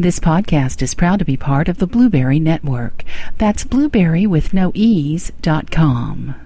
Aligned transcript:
This 0.00 0.20
podcast 0.20 0.80
is 0.80 0.94
proud 0.94 1.18
to 1.18 1.24
be 1.24 1.36
part 1.36 1.68
of 1.68 1.78
the 1.78 1.86
Blubrry 1.88 2.38
Network. 2.38 3.02
That's 3.36 3.64
blueberry 3.64 4.28
with 4.28 4.54
no 4.54 4.70
ease.com. 4.72 6.36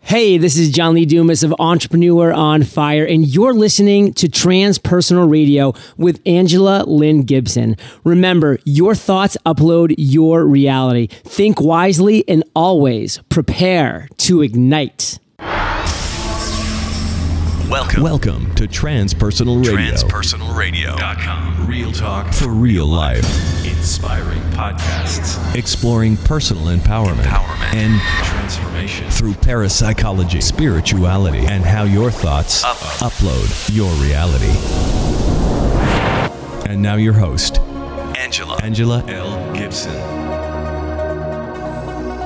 Hey, 0.00 0.38
this 0.38 0.56
is 0.56 0.70
John 0.70 0.94
Lee 0.94 1.04
Dumas 1.04 1.42
of 1.42 1.54
Entrepreneur 1.58 2.32
on 2.32 2.62
Fire, 2.62 3.04
and 3.04 3.26
you're 3.26 3.52
listening 3.52 4.14
to 4.14 4.28
Transpersonal 4.28 5.30
Radio 5.30 5.74
with 5.98 6.22
Angela 6.24 6.84
Lynne 6.86 7.24
Gibson. 7.24 7.76
Remember, 8.02 8.58
your 8.64 8.94
thoughts 8.94 9.36
upload 9.44 9.94
your 9.98 10.46
reality. 10.46 11.08
Think 11.08 11.60
wisely 11.60 12.26
and 12.26 12.44
always 12.54 13.18
prepare 13.28 14.08
to 14.18 14.40
ignite. 14.40 15.18
Welcome. 17.68 18.02
Welcome 18.02 18.54
to 18.54 18.68
Transpersonal 18.68 19.58
Radio. 19.66 19.92
TranspersonalRadio.com. 19.94 21.66
Real 21.66 21.90
talk 21.90 22.32
for 22.32 22.48
real 22.50 22.86
life. 22.86 23.24
Inspiring 23.66 24.40
podcasts. 24.52 25.36
Exploring 25.56 26.16
personal 26.18 26.64
empowerment, 26.66 27.22
Empowerment. 27.24 27.74
and 27.74 28.00
Transformation. 28.24 29.10
through 29.10 29.34
parapsychology, 29.34 30.40
spirituality, 30.40 31.40
and 31.46 31.64
how 31.64 31.82
your 31.82 32.10
thoughts 32.12 32.62
Up- 32.64 32.76
upload 33.00 33.74
your 33.74 33.90
reality. 33.94 34.52
And 36.70 36.80
now 36.80 36.94
your 36.94 37.14
host, 37.14 37.58
Angela. 38.16 38.58
Angela 38.62 39.04
L. 39.08 39.52
Gibson. 39.54 39.92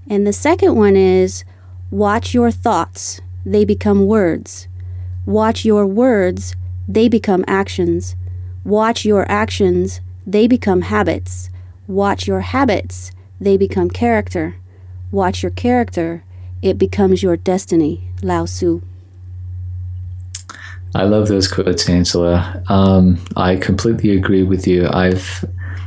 And 0.09 0.27
the 0.27 0.33
second 0.33 0.77
one 0.77 0.97
is 0.97 1.45
Watch 1.95 2.35
your 2.35 2.51
thoughts, 2.51 3.21
they 3.47 3.65
become 3.65 4.07
words. 4.07 4.67
Watch 5.27 5.65
your 5.65 5.87
words, 5.87 6.57
they 6.89 7.09
become 7.09 7.45
actions. 7.47 8.17
Watch 8.65 9.05
your 9.05 9.31
actions, 9.31 10.01
they 10.27 10.49
become 10.49 10.83
habits. 10.83 11.51
Watch 11.87 12.27
your 12.27 12.41
habits, 12.41 13.13
they 13.41 13.57
become 13.57 13.91
character. 13.91 14.57
Watch 15.13 15.45
your 15.45 15.53
character, 15.53 16.25
it 16.63 16.79
becomes 16.79 17.23
your 17.23 17.37
destiny. 17.37 18.09
Lao 18.25 18.47
Tzu. 18.47 18.83
I 20.97 21.05
love 21.05 21.29
those 21.29 21.47
quotes, 21.47 21.89
Angela. 21.89 22.61
Um, 22.67 23.25
I 23.37 23.55
completely 23.55 24.17
agree 24.17 24.43
with 24.43 24.67
you. 24.67 24.89
I've 24.89 25.45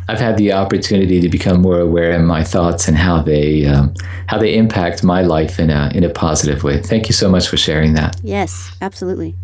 I've 0.10 0.20
had 0.20 0.38
the 0.38 0.54
opportunity 0.54 1.20
to 1.20 1.30
become 1.30 1.62
more 1.62 1.80
aware 1.80 2.12
of 2.14 2.22
my 2.22 2.44
thoughts 2.44 2.88
and 2.88 2.98
how 2.98 3.22
they 3.22 3.66
um, 3.66 3.94
how 4.28 4.38
they 4.38 4.56
impact 4.56 5.04
my 5.04 5.22
life 5.22 5.60
in 5.60 5.70
a 5.70 5.92
in 5.94 6.04
a 6.04 6.10
positive 6.10 6.64
way. 6.64 6.82
Thank 6.82 7.08
you 7.08 7.14
so 7.14 7.30
much 7.30 7.48
for 7.48 7.58
sharing 7.58 7.94
that. 7.94 8.20
Yes, 8.24 8.76
absolutely. 8.82 9.36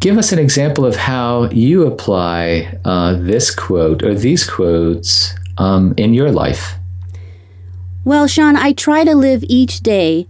Give 0.00 0.18
us 0.18 0.32
an 0.32 0.38
example 0.38 0.84
of 0.84 0.96
how 0.96 1.50
you 1.50 1.86
apply 1.86 2.78
uh, 2.84 3.14
this 3.14 3.54
quote 3.54 4.02
or 4.02 4.14
these 4.14 4.48
quotes 4.48 5.34
um, 5.58 5.94
in 5.96 6.14
your 6.14 6.30
life. 6.30 6.76
Well, 8.04 8.28
Sean, 8.28 8.56
I 8.56 8.72
try 8.72 9.04
to 9.04 9.16
live 9.16 9.42
each 9.48 9.80
day 9.80 10.28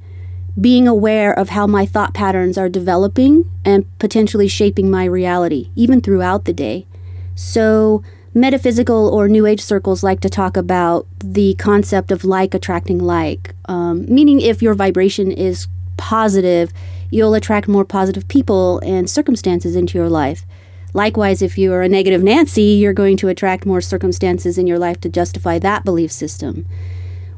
being 0.59 0.89
aware 0.89 1.39
of 1.39 1.51
how 1.51 1.67
my 1.67 1.85
thought 1.85 2.15
patterns 2.15 2.57
are 2.57 2.71
developing 2.71 3.51
and 3.65 3.85
potentially 3.99 4.49
shaping 4.49 4.91
my 4.91 5.05
reality, 5.05 5.71
even 5.75 6.01
throughout 6.01 6.47
the 6.47 6.55
day. 6.55 6.87
So, 7.35 8.03
metaphysical 8.37 9.09
or 9.09 9.29
New 9.29 9.47
Age 9.47 9.63
circles 9.63 10.03
like 10.03 10.21
to 10.21 10.29
talk 10.29 10.59
about 10.59 11.07
the 11.19 11.55
concept 11.55 12.11
of 12.11 12.23
like 12.23 12.53
attracting 12.53 12.99
like, 12.99 13.55
um, 13.65 14.05
meaning 14.13 14.41
if 14.43 14.61
your 14.61 14.75
vibration 14.75 15.33
is 15.33 15.67
positive, 15.97 16.71
you'll 17.11 17.33
attract 17.33 17.67
more 17.67 17.85
positive 17.85 18.29
people 18.29 18.79
and 18.81 19.09
circumstances 19.09 19.75
into 19.75 19.97
your 19.97 20.11
life. 20.11 20.45
Likewise, 20.93 21.41
if 21.41 21.57
you 21.57 21.73
are 21.73 21.81
a 21.81 21.89
negative 21.89 22.23
Nancy, 22.23 22.63
you're 22.63 22.93
going 22.93 23.17
to 23.17 23.29
attract 23.29 23.65
more 23.65 23.81
circumstances 23.81 24.59
in 24.59 24.67
your 24.67 24.79
life 24.79 25.01
to 25.01 25.09
justify 25.09 25.59
that 25.59 25.85
belief 25.85 26.13
system. 26.13 26.67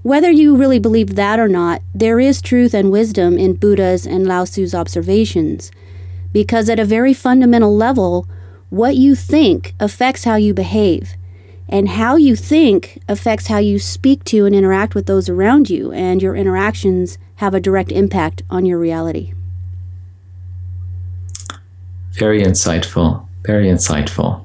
Whether 0.03 0.31
you 0.31 0.57
really 0.57 0.81
believe 0.81 1.15
that 1.15 1.39
or 1.39 1.49
not, 1.49 1.81
there 1.95 2.19
is 2.19 2.43
truth 2.43 2.75
and 2.75 2.91
wisdom 2.91 3.39
in 3.39 3.55
Buddha's 3.55 4.05
and 4.05 4.27
Lao 4.27 4.45
Tzu's 4.45 4.75
observations. 4.75 5.71
Because 6.33 6.69
at 6.69 6.81
a 6.81 6.85
very 6.85 7.15
fundamental 7.15 7.75
level, 7.75 8.29
what 8.71 8.97
you 8.97 9.15
think 9.15 9.75
affects 9.81 10.25
how 10.25 10.37
you 10.37 10.55
behave. 10.55 11.15
And 11.69 11.89
how 11.89 12.17
you 12.17 12.35
think 12.35 13.03
affects 13.09 13.49
how 13.49 13.59
you 13.59 13.79
speak 13.79 14.25
to 14.25 14.47
and 14.47 14.55
interact 14.55 14.95
with 14.95 15.07
those 15.07 15.29
around 15.29 15.69
you, 15.69 15.93
and 15.93 16.23
your 16.23 16.35
interactions 16.35 17.19
have 17.37 17.53
a 17.55 17.61
direct 17.61 17.93
impact 17.93 18.43
on 18.49 18.65
your 18.65 18.79
reality. 18.79 19.35
Very 22.13 22.43
insightful. 22.43 23.27
Very 23.45 23.67
insightful. 23.67 24.45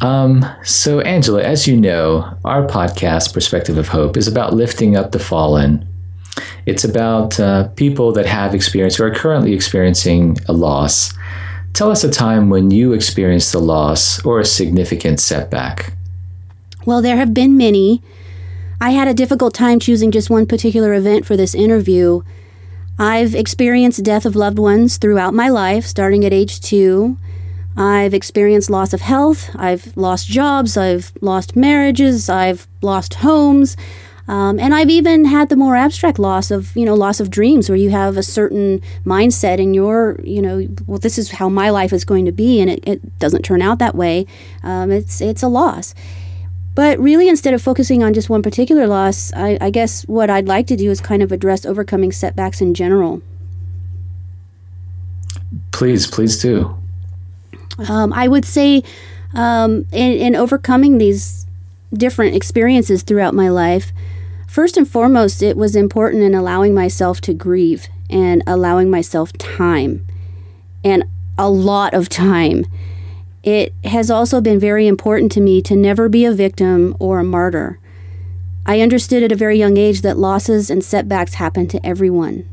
Um, 0.00 0.44
so, 0.62 1.00
Angela, 1.00 1.42
as 1.42 1.66
you 1.66 1.76
know, 1.76 2.36
our 2.44 2.66
podcast, 2.66 3.32
Perspective 3.32 3.78
of 3.78 3.88
Hope, 3.88 4.16
is 4.16 4.28
about 4.28 4.52
lifting 4.52 4.96
up 4.96 5.12
the 5.12 5.18
fallen. 5.18 5.88
It's 6.66 6.84
about 6.84 7.40
uh, 7.40 7.68
people 7.68 8.12
that 8.12 8.26
have 8.26 8.54
experienced 8.54 9.00
or 9.00 9.06
are 9.06 9.14
currently 9.14 9.54
experiencing 9.54 10.36
a 10.48 10.52
loss. 10.52 11.14
Tell 11.76 11.90
us 11.90 12.04
a 12.04 12.10
time 12.10 12.48
when 12.48 12.70
you 12.70 12.94
experienced 12.94 13.54
a 13.54 13.58
loss 13.58 14.24
or 14.24 14.40
a 14.40 14.46
significant 14.46 15.20
setback. 15.20 15.92
Well, 16.86 17.02
there 17.02 17.16
have 17.16 17.34
been 17.34 17.58
many. 17.58 18.02
I 18.80 18.92
had 18.92 19.08
a 19.08 19.12
difficult 19.12 19.52
time 19.52 19.78
choosing 19.78 20.10
just 20.10 20.30
one 20.30 20.46
particular 20.46 20.94
event 20.94 21.26
for 21.26 21.36
this 21.36 21.54
interview. 21.54 22.22
I've 22.98 23.34
experienced 23.34 24.02
death 24.02 24.24
of 24.24 24.34
loved 24.34 24.58
ones 24.58 24.96
throughout 24.96 25.34
my 25.34 25.50
life, 25.50 25.84
starting 25.84 26.24
at 26.24 26.32
age 26.32 26.62
two. 26.62 27.18
I've 27.76 28.14
experienced 28.14 28.70
loss 28.70 28.94
of 28.94 29.02
health. 29.02 29.50
I've 29.54 29.94
lost 29.98 30.28
jobs. 30.28 30.78
I've 30.78 31.12
lost 31.20 31.56
marriages. 31.56 32.30
I've 32.30 32.66
lost 32.80 33.16
homes. 33.16 33.76
Um, 34.28 34.58
and 34.58 34.74
I've 34.74 34.90
even 34.90 35.24
had 35.24 35.50
the 35.50 35.56
more 35.56 35.76
abstract 35.76 36.18
loss 36.18 36.50
of, 36.50 36.76
you 36.76 36.84
know, 36.84 36.94
loss 36.94 37.20
of 37.20 37.30
dreams 37.30 37.68
where 37.68 37.76
you 37.78 37.90
have 37.90 38.16
a 38.16 38.22
certain 38.22 38.80
mindset 39.04 39.58
in 39.58 39.72
your, 39.72 40.18
you 40.24 40.42
know, 40.42 40.66
well, 40.86 40.98
this 40.98 41.16
is 41.16 41.30
how 41.30 41.48
my 41.48 41.70
life 41.70 41.92
is 41.92 42.04
going 42.04 42.24
to 42.24 42.32
be, 42.32 42.60
and 42.60 42.68
it, 42.68 42.86
it 42.86 43.18
doesn't 43.20 43.42
turn 43.42 43.62
out 43.62 43.78
that 43.78 43.94
way. 43.94 44.26
Um, 44.64 44.90
it's, 44.90 45.20
it's 45.20 45.42
a 45.42 45.48
loss. 45.48 45.94
But 46.74 46.98
really, 46.98 47.28
instead 47.28 47.54
of 47.54 47.62
focusing 47.62 48.02
on 48.02 48.12
just 48.12 48.28
one 48.28 48.42
particular 48.42 48.86
loss, 48.86 49.32
I, 49.34 49.56
I 49.60 49.70
guess 49.70 50.02
what 50.02 50.28
I'd 50.28 50.46
like 50.46 50.66
to 50.66 50.76
do 50.76 50.90
is 50.90 51.00
kind 51.00 51.22
of 51.22 51.32
address 51.32 51.64
overcoming 51.64 52.12
setbacks 52.12 52.60
in 52.60 52.74
general. 52.74 53.22
Please, 55.70 56.06
please 56.06 56.40
do. 56.42 56.76
Um, 57.88 58.12
I 58.12 58.28
would 58.28 58.44
say 58.44 58.82
um, 59.34 59.86
in, 59.92 60.12
in 60.12 60.36
overcoming 60.36 60.98
these 60.98 61.46
different 61.94 62.34
experiences 62.34 63.02
throughout 63.02 63.32
my 63.32 63.48
life, 63.48 63.92
first 64.46 64.76
and 64.76 64.88
foremost, 64.88 65.42
it 65.42 65.56
was 65.56 65.76
important 65.76 66.22
in 66.22 66.34
allowing 66.34 66.74
myself 66.74 67.20
to 67.22 67.34
grieve 67.34 67.88
and 68.08 68.42
allowing 68.46 68.90
myself 68.90 69.32
time 69.34 70.06
and 70.84 71.04
a 71.38 71.50
lot 71.50 71.94
of 71.94 72.08
time. 72.08 72.64
It 73.42 73.72
has 73.84 74.10
also 74.10 74.40
been 74.40 74.58
very 74.58 74.86
important 74.86 75.30
to 75.32 75.40
me 75.40 75.62
to 75.62 75.76
never 75.76 76.08
be 76.08 76.24
a 76.24 76.32
victim 76.32 76.96
or 76.98 77.18
a 77.18 77.24
martyr. 77.24 77.78
I 78.64 78.80
understood 78.80 79.22
at 79.22 79.30
a 79.30 79.36
very 79.36 79.58
young 79.58 79.76
age 79.76 80.02
that 80.02 80.18
losses 80.18 80.70
and 80.70 80.82
setbacks 80.82 81.34
happen 81.34 81.68
to 81.68 81.86
everyone, 81.86 82.48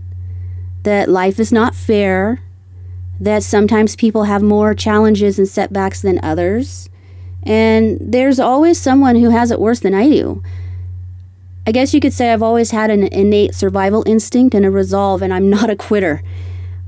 that 0.84 1.10
life 1.10 1.40
is 1.40 1.52
not 1.52 1.74
fair, 1.74 2.42
that 3.20 3.42
sometimes 3.42 3.96
people 3.96 4.26
have 4.26 4.44
more 4.44 4.76
challenges 4.76 5.40
and 5.40 5.48
setbacks 5.48 6.02
than 6.02 6.20
others, 6.24 6.90
and 7.42 7.98
there's 8.00 8.40
always 8.40 8.80
someone 8.80 9.16
who 9.16 9.32
has 9.32 9.50
it 9.50 9.60
worse 9.60 9.80
than 9.80 9.94
I 9.96 10.08
do. 10.08 10.44
I 11.66 11.72
guess 11.72 11.94
you 11.94 12.02
could 12.02 12.12
say 12.12 12.34
I've 12.34 12.44
always 12.44 12.72
had 12.72 12.90
an 12.90 13.04
innate 13.04 13.56
survival 13.56 14.04
instinct 14.06 14.54
and 14.54 14.66
a 14.66 14.72
resolve, 14.72 15.22
and 15.22 15.34
I'm 15.34 15.50
not 15.58 15.70
a 15.70 15.76
quitter. 15.76 16.22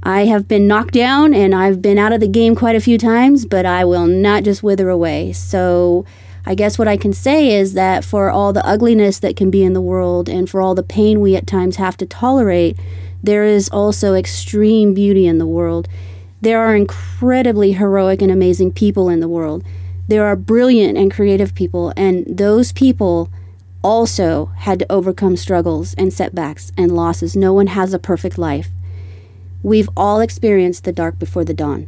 I 0.03 0.25
have 0.25 0.47
been 0.47 0.67
knocked 0.67 0.93
down 0.93 1.33
and 1.33 1.55
I've 1.55 1.81
been 1.81 1.97
out 1.97 2.13
of 2.13 2.19
the 2.19 2.27
game 2.27 2.55
quite 2.55 2.75
a 2.75 2.81
few 2.81 2.97
times, 2.97 3.45
but 3.45 3.65
I 3.65 3.83
will 3.83 4.05
not 4.05 4.43
just 4.43 4.61
wither 4.61 4.89
away. 4.89 5.33
So, 5.33 6.05
I 6.45 6.53
guess 6.53 6.77
what 6.77 6.87
I 6.87 6.95
can 6.95 7.11
say 7.11 7.55
is 7.55 7.73
that 7.73 8.05
for 8.05 8.29
all 8.29 8.53
the 8.53 8.63
ugliness 8.63 9.17
that 9.19 9.35
can 9.35 9.49
be 9.49 9.63
in 9.63 9.73
the 9.73 9.81
world 9.81 10.29
and 10.29 10.47
for 10.47 10.61
all 10.61 10.75
the 10.75 10.83
pain 10.83 11.19
we 11.19 11.35
at 11.35 11.47
times 11.47 11.77
have 11.77 11.97
to 11.97 12.05
tolerate, 12.05 12.77
there 13.23 13.43
is 13.43 13.67
also 13.69 14.13
extreme 14.13 14.93
beauty 14.93 15.25
in 15.25 15.39
the 15.39 15.47
world. 15.47 15.87
There 16.41 16.59
are 16.59 16.75
incredibly 16.75 17.71
heroic 17.71 18.21
and 18.21 18.31
amazing 18.31 18.73
people 18.73 19.09
in 19.09 19.21
the 19.21 19.27
world. 19.27 19.63
There 20.07 20.23
are 20.23 20.35
brilliant 20.35 20.99
and 20.99 21.11
creative 21.11 21.55
people, 21.55 21.93
and 21.97 22.25
those 22.27 22.71
people 22.71 23.31
also 23.85 24.47
had 24.55 24.79
to 24.79 24.91
overcome 24.91 25.37
struggles 25.37 25.93
and 25.93 26.11
setbacks 26.11 26.71
and 26.75 26.91
losses. 26.91 27.35
No 27.35 27.53
one 27.53 27.67
has 27.67 27.93
a 27.93 27.99
perfect 27.99 28.35
life. 28.35 28.69
We've 29.61 29.89
all 29.95 30.21
experienced 30.21 30.85
the 30.85 30.91
dark 30.91 31.19
before 31.19 31.45
the 31.45 31.53
dawn. 31.53 31.85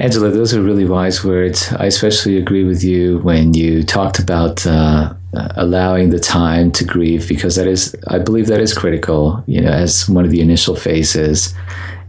Angela, 0.00 0.30
those 0.30 0.52
are 0.52 0.60
really 0.60 0.84
wise 0.84 1.24
words. 1.24 1.72
I 1.78 1.86
especially 1.86 2.36
agree 2.36 2.64
with 2.64 2.82
you 2.82 3.18
when 3.20 3.54
you 3.54 3.84
talked 3.84 4.18
about 4.18 4.66
uh, 4.66 5.14
allowing 5.32 6.10
the 6.10 6.18
time 6.18 6.72
to 6.72 6.84
grieve, 6.84 7.28
because 7.28 7.54
that 7.54 7.68
is, 7.68 7.94
I 8.08 8.18
believe, 8.18 8.48
that 8.48 8.60
is 8.60 8.74
critical. 8.74 9.44
You 9.46 9.60
know, 9.60 9.70
as 9.70 10.08
one 10.08 10.24
of 10.24 10.32
the 10.32 10.40
initial 10.40 10.74
phases, 10.74 11.54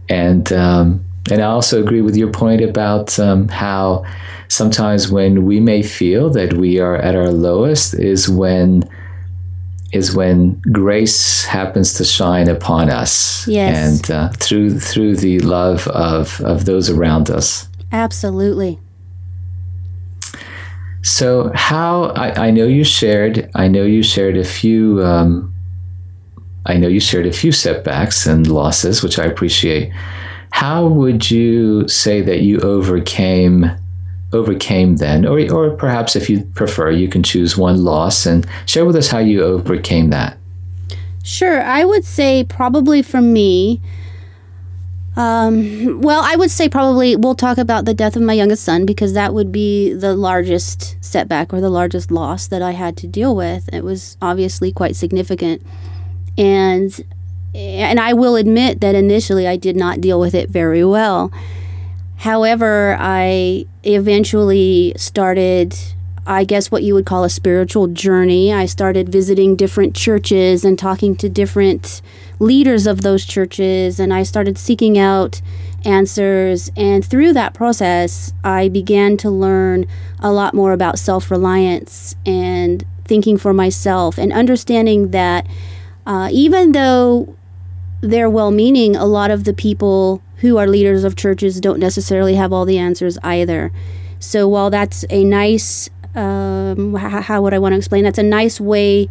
and 0.08 0.52
um, 0.52 1.04
and 1.30 1.42
I 1.42 1.46
also 1.46 1.82
agree 1.82 2.00
with 2.00 2.16
your 2.16 2.30
point 2.30 2.60
about 2.60 3.18
um, 3.18 3.48
how 3.48 4.04
sometimes 4.48 5.10
when 5.10 5.44
we 5.44 5.60
may 5.60 5.82
feel 5.82 6.30
that 6.30 6.54
we 6.54 6.78
are 6.80 6.96
at 6.96 7.14
our 7.14 7.30
lowest 7.30 7.94
is 7.94 8.28
when 8.28 8.88
is 9.90 10.14
when 10.14 10.60
grace 10.70 11.44
happens 11.44 11.94
to 11.94 12.04
shine 12.04 12.46
upon 12.46 12.90
us 12.90 13.48
yes. 13.48 13.74
and 13.74 14.10
uh, 14.10 14.28
through 14.36 14.78
through 14.78 15.16
the 15.16 15.38
love 15.40 15.88
of 15.88 16.40
of 16.42 16.66
those 16.66 16.90
around 16.90 17.30
us 17.30 17.68
Absolutely. 17.92 18.78
So, 21.02 21.50
how 21.54 22.06
I, 22.16 22.48
I 22.48 22.50
know 22.50 22.66
you 22.66 22.84
shared, 22.84 23.50
I 23.54 23.68
know 23.68 23.84
you 23.84 24.02
shared 24.02 24.36
a 24.36 24.44
few, 24.44 25.02
um, 25.02 25.54
I 26.66 26.76
know 26.76 26.88
you 26.88 27.00
shared 27.00 27.26
a 27.26 27.32
few 27.32 27.52
setbacks 27.52 28.26
and 28.26 28.46
losses, 28.46 29.02
which 29.02 29.18
I 29.18 29.24
appreciate. 29.24 29.92
How 30.50 30.86
would 30.86 31.30
you 31.30 31.86
say 31.88 32.22
that 32.22 32.40
you 32.40 32.60
overcame 32.60 33.70
overcame 34.32 34.96
then, 34.96 35.26
or 35.26 35.40
or 35.52 35.70
perhaps 35.70 36.16
if 36.16 36.28
you 36.28 36.42
prefer, 36.54 36.90
you 36.90 37.08
can 37.08 37.22
choose 37.22 37.56
one 37.56 37.82
loss 37.84 38.26
and 38.26 38.46
share 38.66 38.84
with 38.84 38.96
us 38.96 39.08
how 39.08 39.18
you 39.18 39.42
overcame 39.42 40.10
that. 40.10 40.36
Sure, 41.22 41.62
I 41.62 41.84
would 41.84 42.04
say 42.04 42.44
probably 42.44 43.02
for 43.02 43.20
me, 43.20 43.80
um, 45.16 46.00
well, 46.00 46.22
I 46.24 46.36
would 46.36 46.50
say 46.50 46.68
probably 46.68 47.16
we'll 47.16 47.34
talk 47.34 47.58
about 47.58 47.84
the 47.84 47.94
death 47.94 48.16
of 48.16 48.22
my 48.22 48.32
youngest 48.32 48.64
son 48.64 48.86
because 48.86 49.14
that 49.14 49.34
would 49.34 49.50
be 49.50 49.92
the 49.92 50.14
largest 50.14 50.96
setback 51.04 51.52
or 51.52 51.60
the 51.60 51.70
largest 51.70 52.10
loss 52.10 52.46
that 52.46 52.62
I 52.62 52.72
had 52.72 52.96
to 52.98 53.06
deal 53.06 53.34
with. 53.34 53.68
It 53.72 53.84
was 53.84 54.16
obviously 54.22 54.72
quite 54.72 54.96
significant, 54.96 55.62
and 56.36 57.04
and 57.58 57.98
I 57.98 58.12
will 58.12 58.36
admit 58.36 58.80
that 58.80 58.94
initially 58.94 59.46
I 59.46 59.56
did 59.56 59.76
not 59.76 60.00
deal 60.00 60.20
with 60.20 60.34
it 60.34 60.48
very 60.48 60.84
well. 60.84 61.32
However, 62.16 62.96
I 62.98 63.66
eventually 63.84 64.92
started 64.96 65.76
I 66.28 66.44
guess 66.44 66.70
what 66.70 66.82
you 66.82 66.92
would 66.92 67.06
call 67.06 67.24
a 67.24 67.30
spiritual 67.30 67.86
journey. 67.86 68.52
I 68.52 68.66
started 68.66 69.08
visiting 69.08 69.56
different 69.56 69.96
churches 69.96 70.62
and 70.62 70.78
talking 70.78 71.16
to 71.16 71.28
different 71.30 72.02
leaders 72.38 72.86
of 72.86 73.00
those 73.00 73.24
churches, 73.24 73.98
and 73.98 74.12
I 74.12 74.24
started 74.24 74.58
seeking 74.58 74.98
out 74.98 75.40
answers. 75.86 76.70
And 76.76 77.02
through 77.02 77.32
that 77.32 77.54
process, 77.54 78.34
I 78.44 78.68
began 78.68 79.16
to 79.18 79.30
learn 79.30 79.86
a 80.20 80.30
lot 80.30 80.52
more 80.52 80.72
about 80.72 80.98
self 80.98 81.30
reliance 81.30 82.14
and 82.26 82.84
thinking 83.06 83.38
for 83.38 83.54
myself 83.54 84.18
and 84.18 84.30
understanding 84.30 85.12
that 85.12 85.46
uh, 86.06 86.28
even 86.30 86.72
though 86.72 87.37
they're 88.00 88.30
well 88.30 88.50
meaning, 88.50 88.96
a 88.96 89.06
lot 89.06 89.30
of 89.30 89.44
the 89.44 89.52
people 89.52 90.22
who 90.36 90.56
are 90.56 90.66
leaders 90.66 91.04
of 91.04 91.16
churches 91.16 91.60
don't 91.60 91.80
necessarily 91.80 92.36
have 92.36 92.52
all 92.52 92.64
the 92.64 92.78
answers 92.78 93.18
either. 93.22 93.72
So 94.20 94.48
while 94.48 94.70
that's 94.70 95.04
a 95.10 95.24
nice 95.24 95.88
um, 96.14 96.94
how, 96.94 97.42
would 97.42 97.54
I 97.54 97.58
want 97.58 97.72
to 97.74 97.76
explain? 97.76 98.04
That's 98.04 98.18
a 98.18 98.22
nice 98.22 98.60
way 98.60 99.08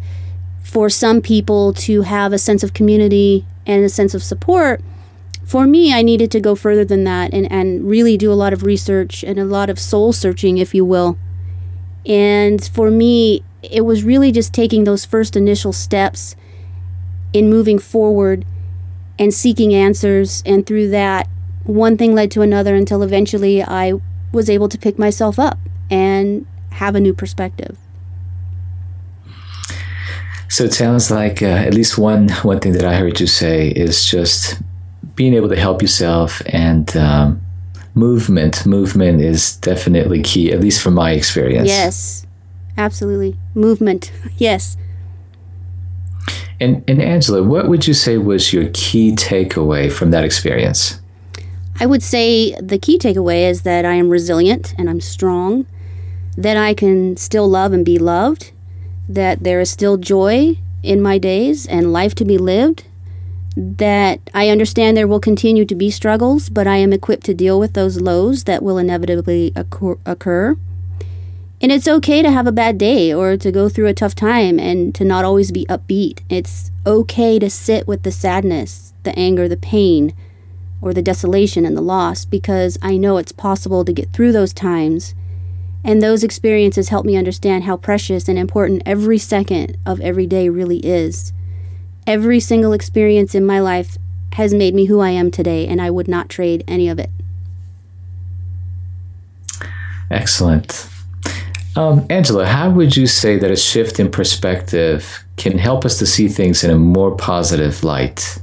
for 0.62 0.90
some 0.90 1.20
people 1.22 1.72
to 1.72 2.02
have 2.02 2.32
a 2.32 2.38
sense 2.38 2.62
of 2.62 2.74
community 2.74 3.46
and 3.66 3.84
a 3.84 3.88
sense 3.88 4.14
of 4.14 4.22
support. 4.22 4.82
For 5.44 5.66
me, 5.66 5.94
I 5.94 6.02
needed 6.02 6.30
to 6.32 6.40
go 6.40 6.54
further 6.54 6.84
than 6.84 7.04
that 7.04 7.32
and, 7.32 7.50
and 7.50 7.88
really 7.88 8.18
do 8.18 8.30
a 8.30 8.34
lot 8.34 8.52
of 8.52 8.64
research 8.64 9.24
and 9.24 9.38
a 9.38 9.44
lot 9.44 9.70
of 9.70 9.78
soul 9.78 10.12
searching, 10.12 10.58
if 10.58 10.74
you 10.74 10.84
will. 10.84 11.16
And 12.04 12.62
for 12.62 12.90
me, 12.90 13.42
it 13.62 13.86
was 13.86 14.04
really 14.04 14.30
just 14.30 14.52
taking 14.52 14.84
those 14.84 15.06
first 15.06 15.36
initial 15.36 15.72
steps 15.72 16.36
in 17.32 17.48
moving 17.48 17.78
forward 17.78 18.44
and 19.18 19.32
seeking 19.32 19.74
answers. 19.74 20.42
And 20.46 20.66
through 20.66 20.90
that, 20.90 21.28
one 21.64 21.96
thing 21.96 22.14
led 22.14 22.30
to 22.32 22.42
another 22.42 22.74
until 22.74 23.02
eventually 23.02 23.62
I 23.62 23.94
was 24.32 24.48
able 24.48 24.68
to 24.68 24.78
pick 24.78 24.98
myself 24.98 25.38
up 25.38 25.58
and 25.90 26.46
have 26.70 26.94
a 26.94 27.00
new 27.00 27.14
perspective. 27.14 27.76
So 30.48 30.64
it 30.64 30.72
sounds 30.72 31.10
like 31.10 31.42
uh, 31.42 31.46
at 31.46 31.74
least 31.74 31.98
one 31.98 32.30
one 32.42 32.58
thing 32.60 32.72
that 32.72 32.84
I 32.84 32.96
heard 32.96 33.20
you 33.20 33.26
say 33.26 33.68
is 33.68 34.06
just 34.06 34.60
being 35.14 35.34
able 35.34 35.48
to 35.50 35.56
help 35.56 35.82
yourself 35.82 36.40
and 36.46 36.96
um, 36.96 37.40
movement. 37.94 38.64
Movement 38.64 39.20
is 39.20 39.56
definitely 39.56 40.22
key, 40.22 40.50
at 40.52 40.60
least 40.60 40.80
from 40.80 40.94
my 40.94 41.12
experience. 41.12 41.68
Yes, 41.68 42.26
absolutely. 42.76 43.36
Movement. 43.54 44.10
Yes. 44.38 44.76
And 46.60 46.82
and 46.88 47.00
Angela, 47.00 47.42
what 47.42 47.68
would 47.68 47.86
you 47.86 47.94
say 47.94 48.18
was 48.18 48.52
your 48.52 48.68
key 48.74 49.12
takeaway 49.12 49.90
from 49.90 50.10
that 50.10 50.24
experience? 50.24 51.00
I 51.80 51.86
would 51.86 52.02
say 52.02 52.54
the 52.60 52.78
key 52.78 52.98
takeaway 52.98 53.48
is 53.48 53.62
that 53.62 53.84
I 53.84 53.94
am 53.94 54.08
resilient 54.08 54.74
and 54.76 54.90
I'm 54.90 55.00
strong 55.00 55.66
that 56.36 56.56
I 56.56 56.72
can 56.72 57.16
still 57.16 57.48
love 57.48 57.72
and 57.72 57.84
be 57.84 57.98
loved, 57.98 58.52
that 59.08 59.42
there 59.42 59.60
is 59.60 59.70
still 59.70 59.96
joy 59.96 60.56
in 60.84 61.02
my 61.02 61.18
days 61.18 61.66
and 61.66 61.92
life 61.92 62.14
to 62.14 62.24
be 62.24 62.38
lived, 62.38 62.84
that 63.56 64.20
I 64.32 64.48
understand 64.48 64.96
there 64.96 65.08
will 65.08 65.18
continue 65.18 65.64
to 65.64 65.74
be 65.74 65.90
struggles, 65.90 66.48
but 66.48 66.68
I 66.68 66.76
am 66.76 66.92
equipped 66.92 67.24
to 67.26 67.34
deal 67.34 67.58
with 67.58 67.72
those 67.72 68.00
lows 68.00 68.44
that 68.44 68.62
will 68.62 68.78
inevitably 68.78 69.52
occur. 69.56 70.56
And 71.60 71.72
it's 71.72 71.88
okay 71.88 72.22
to 72.22 72.30
have 72.30 72.46
a 72.46 72.52
bad 72.52 72.78
day 72.78 73.12
or 73.12 73.36
to 73.36 73.50
go 73.50 73.68
through 73.68 73.88
a 73.88 73.94
tough 73.94 74.14
time 74.14 74.60
and 74.60 74.94
to 74.94 75.04
not 75.04 75.24
always 75.24 75.50
be 75.50 75.66
upbeat. 75.66 76.20
It's 76.28 76.70
okay 76.86 77.38
to 77.40 77.50
sit 77.50 77.88
with 77.88 78.04
the 78.04 78.12
sadness, 78.12 78.92
the 79.02 79.18
anger, 79.18 79.48
the 79.48 79.56
pain 79.56 80.14
or 80.80 80.94
the 80.94 81.02
desolation 81.02 81.66
and 81.66 81.76
the 81.76 81.82
loss 81.82 82.24
because 82.24 82.78
I 82.80 82.96
know 82.96 83.16
it's 83.16 83.32
possible 83.32 83.84
to 83.84 83.92
get 83.92 84.12
through 84.12 84.32
those 84.32 84.52
times. 84.52 85.14
And 85.84 86.00
those 86.00 86.22
experiences 86.22 86.90
help 86.90 87.04
me 87.04 87.16
understand 87.16 87.64
how 87.64 87.76
precious 87.76 88.28
and 88.28 88.38
important 88.38 88.82
every 88.86 89.18
second 89.18 89.76
of 89.84 90.00
every 90.00 90.26
day 90.26 90.48
really 90.48 90.78
is. 90.78 91.32
Every 92.06 92.40
single 92.40 92.72
experience 92.72 93.34
in 93.34 93.44
my 93.44 93.60
life 93.60 93.98
has 94.34 94.54
made 94.54 94.74
me 94.74 94.84
who 94.84 95.00
I 95.00 95.10
am 95.10 95.30
today, 95.30 95.66
and 95.66 95.80
I 95.80 95.90
would 95.90 96.08
not 96.08 96.28
trade 96.28 96.62
any 96.68 96.88
of 96.88 96.98
it. 96.98 97.10
Excellent. 100.10 100.88
Um, 101.78 102.04
Angela, 102.10 102.44
how 102.44 102.70
would 102.70 102.96
you 102.96 103.06
say 103.06 103.38
that 103.38 103.52
a 103.52 103.56
shift 103.56 104.00
in 104.00 104.10
perspective 104.10 105.24
can 105.36 105.56
help 105.58 105.84
us 105.84 105.96
to 106.00 106.06
see 106.06 106.26
things 106.26 106.64
in 106.64 106.72
a 106.72 106.76
more 106.76 107.14
positive 107.14 107.84
light? 107.84 108.40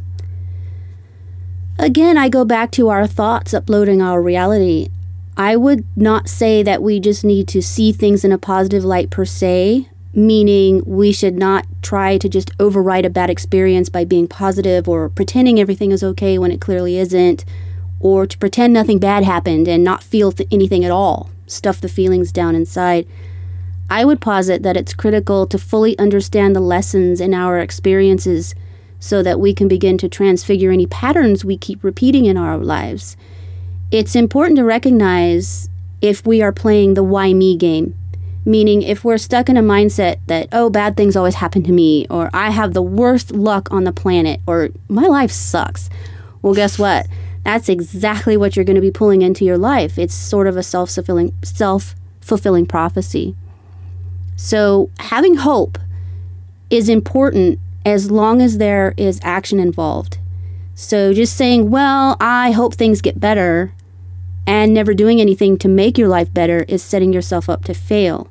Again, 1.77 2.18
I 2.18 2.30
go 2.30 2.46
back 2.46 2.72
to 2.72 2.88
our 2.88 3.06
thoughts 3.06 3.54
uploading 3.54 4.01
our 4.01 4.22
reality. 4.22 4.88
I 5.36 5.58
would 5.58 5.84
not 5.98 6.30
say 6.30 6.63
that 6.63 6.82
we 6.82 7.01
just 7.01 7.25
need 7.25 7.50
to 7.50 7.62
see 7.62 7.92
things 7.92 8.24
in 8.24 8.32
a 8.32 8.38
positive 8.38 8.86
light 8.86 9.10
per 9.10 9.25
se, 9.25 9.89
meaning 10.13 10.82
we 10.86 11.12
should 11.12 11.36
not 11.36 11.65
try 11.82 12.18
to 12.18 12.30
just 12.30 12.51
override 12.58 13.04
a 13.04 13.10
bad 13.10 13.30
experience 13.30 13.89
by 13.89 14.06
being 14.06 14.30
positive 14.30 14.88
or 14.88 15.10
pretending 15.10 15.60
everything 15.60 15.92
is 15.92 16.06
okay 16.06 16.39
when 16.39 16.54
it 16.54 16.62
clearly 16.62 16.98
isn't, 16.98 17.44
or 18.00 18.25
to 18.25 18.38
pretend 18.38 18.72
nothing 18.72 18.98
bad 18.98 19.25
happened 19.25 19.68
and 19.68 19.84
not 19.84 20.01
feel 20.01 20.32
th- 20.32 20.48
anything 20.54 20.86
at 20.86 20.92
all, 20.92 21.30
stuff 21.48 21.82
the 21.82 21.90
feelings 21.90 22.32
down 22.32 22.56
inside. 22.56 23.08
I 23.90 24.04
would 24.04 24.22
posit 24.22 24.64
that 24.64 24.78
it's 24.78 24.94
critical 24.94 25.46
to 25.48 25.58
fully 25.58 25.98
understand 26.00 26.56
the 26.56 26.60
lessons 26.60 27.22
in 27.22 27.34
our 27.34 27.60
experiences 27.60 28.56
so 29.00 29.22
that 29.22 29.40
we 29.40 29.54
can 29.54 29.68
begin 29.68 29.98
to 30.00 30.10
transfigure 30.10 30.72
any 30.72 30.88
patterns 30.88 31.46
we 31.46 31.58
keep 31.58 31.84
repeating 31.84 32.25
in 32.25 32.38
our 32.38 32.58
lives. 32.58 33.16
It's 33.92 34.16
important 34.16 34.58
to 34.58 34.64
recognize 34.64 35.70
if 36.02 36.25
we 36.25 36.42
are 36.42 36.52
playing 36.52 36.96
the 36.96 37.04
why 37.04 37.34
me 37.34 37.56
game, 37.56 37.96
meaning 38.44 38.82
if 38.82 39.04
we're 39.04 39.20
stuck 39.20 39.48
in 39.50 39.58
a 39.58 39.62
mindset 39.62 40.20
that, 40.28 40.50
oh, 40.52 40.70
bad 40.70 40.98
things 40.98 41.16
always 41.16 41.36
happen 41.36 41.64
to 41.64 41.72
me, 41.72 42.08
or 42.10 42.30
I 42.34 42.50
have 42.50 42.74
the 42.74 42.82
worst 42.82 43.32
luck 43.32 43.72
on 43.72 43.84
the 43.84 43.92
planet, 43.92 44.42
or 44.48 44.70
my 44.90 45.06
life 45.06 45.32
sucks. 45.32 45.90
Well, 46.42 46.56
guess 46.56 46.80
what? 46.80 47.08
That's 47.46 47.70
exactly 47.70 48.36
what 48.36 48.56
you're 48.56 48.66
going 48.66 48.75
to 48.75 48.82
be 48.82 48.92
pulling 48.92 49.22
into 49.22 49.46
your 49.46 49.58
life. 49.58 49.98
It's 49.98 50.14
sort 50.14 50.48
of 50.48 50.58
a 50.58 50.64
self-fulfilling 50.64 51.34
self-fulfilling 51.44 52.66
prophecy. 52.66 53.36
So, 54.36 54.90
having 55.00 55.36
hope 55.36 55.78
is 56.70 56.90
important 56.90 57.60
as 57.86 58.10
long 58.10 58.42
as 58.42 58.58
there 58.58 58.94
is 58.98 59.20
action 59.24 59.60
involved. 59.60 60.18
So 60.74 61.14
just 61.14 61.38
saying, 61.38 61.70
well, 61.70 62.18
I 62.20 62.52
hope 62.52 62.74
things 62.74 63.00
get 63.00 63.20
better, 63.20 63.74
and 64.48 64.74
never 64.74 64.94
doing 64.94 65.22
anything 65.22 65.58
to 65.60 65.68
make 65.68 65.98
your 65.98 66.10
life 66.10 66.34
better 66.34 66.66
is 66.68 66.84
setting 66.84 67.14
yourself 67.14 67.48
up 67.48 67.64
to 67.66 67.74
fail. 67.74 68.30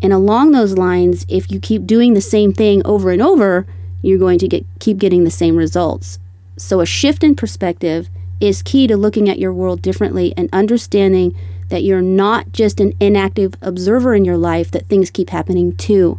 And 0.00 0.12
along 0.12 0.52
those 0.52 0.78
lines, 0.78 1.26
if 1.28 1.50
you 1.50 1.58
keep 1.58 1.86
doing 1.86 2.14
the 2.14 2.20
same 2.20 2.52
thing 2.52 2.82
over 2.84 3.10
and 3.10 3.20
over, 3.20 3.66
you're 4.02 4.18
going 4.18 4.38
to 4.38 4.46
get 4.46 4.64
keep 4.78 4.98
getting 4.98 5.24
the 5.24 5.30
same 5.30 5.56
results. 5.56 6.20
So 6.56 6.80
a 6.80 6.86
shift 6.86 7.24
in 7.24 7.34
perspective 7.34 8.08
is 8.40 8.62
key 8.62 8.86
to 8.86 8.96
looking 8.96 9.28
at 9.28 9.38
your 9.38 9.52
world 9.52 9.82
differently 9.82 10.32
and 10.36 10.48
understanding 10.52 11.36
that 11.68 11.82
you're 11.82 12.02
not 12.02 12.52
just 12.52 12.80
an 12.80 12.92
inactive 13.00 13.54
observer 13.60 14.14
in 14.14 14.24
your 14.24 14.38
life 14.38 14.70
that 14.70 14.86
things 14.86 15.10
keep 15.10 15.30
happening 15.30 15.76
to. 15.76 16.18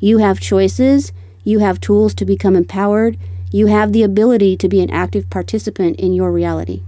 You 0.00 0.18
have 0.18 0.40
choices, 0.40 1.12
you 1.44 1.60
have 1.60 1.80
tools 1.80 2.14
to 2.14 2.24
become 2.24 2.56
empowered. 2.56 3.16
You 3.50 3.68
have 3.68 3.92
the 3.92 4.02
ability 4.02 4.56
to 4.58 4.68
be 4.68 4.82
an 4.82 4.90
active 4.90 5.30
participant 5.30 5.98
in 5.98 6.12
your 6.12 6.30
reality. 6.30 6.82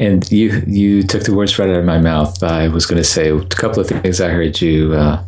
And 0.00 0.30
you 0.32 0.64
you 0.66 1.04
took 1.04 1.22
the 1.22 1.34
words 1.34 1.56
right 1.58 1.68
out 1.68 1.76
of 1.76 1.84
my 1.84 1.98
mouth. 1.98 2.42
I 2.42 2.66
was 2.66 2.86
going 2.86 3.00
to 3.00 3.08
say 3.08 3.30
a 3.30 3.44
couple 3.44 3.80
of 3.80 3.86
things 3.86 4.20
I 4.20 4.30
heard 4.30 4.60
you 4.60 4.94
uh, 4.94 5.22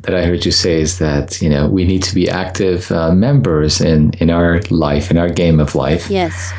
that 0.00 0.14
I 0.14 0.26
heard 0.26 0.44
you 0.44 0.52
say 0.52 0.82
is 0.82 0.98
that 0.98 1.40
you 1.40 1.48
know 1.48 1.66
we 1.68 1.84
need 1.84 2.02
to 2.02 2.14
be 2.14 2.28
active 2.28 2.92
uh, 2.92 3.14
members 3.14 3.80
in 3.80 4.12
in 4.14 4.28
our 4.28 4.60
life 4.68 5.10
in 5.10 5.16
our 5.16 5.30
game 5.30 5.60
of 5.60 5.74
life. 5.74 6.10
Yes. 6.10 6.52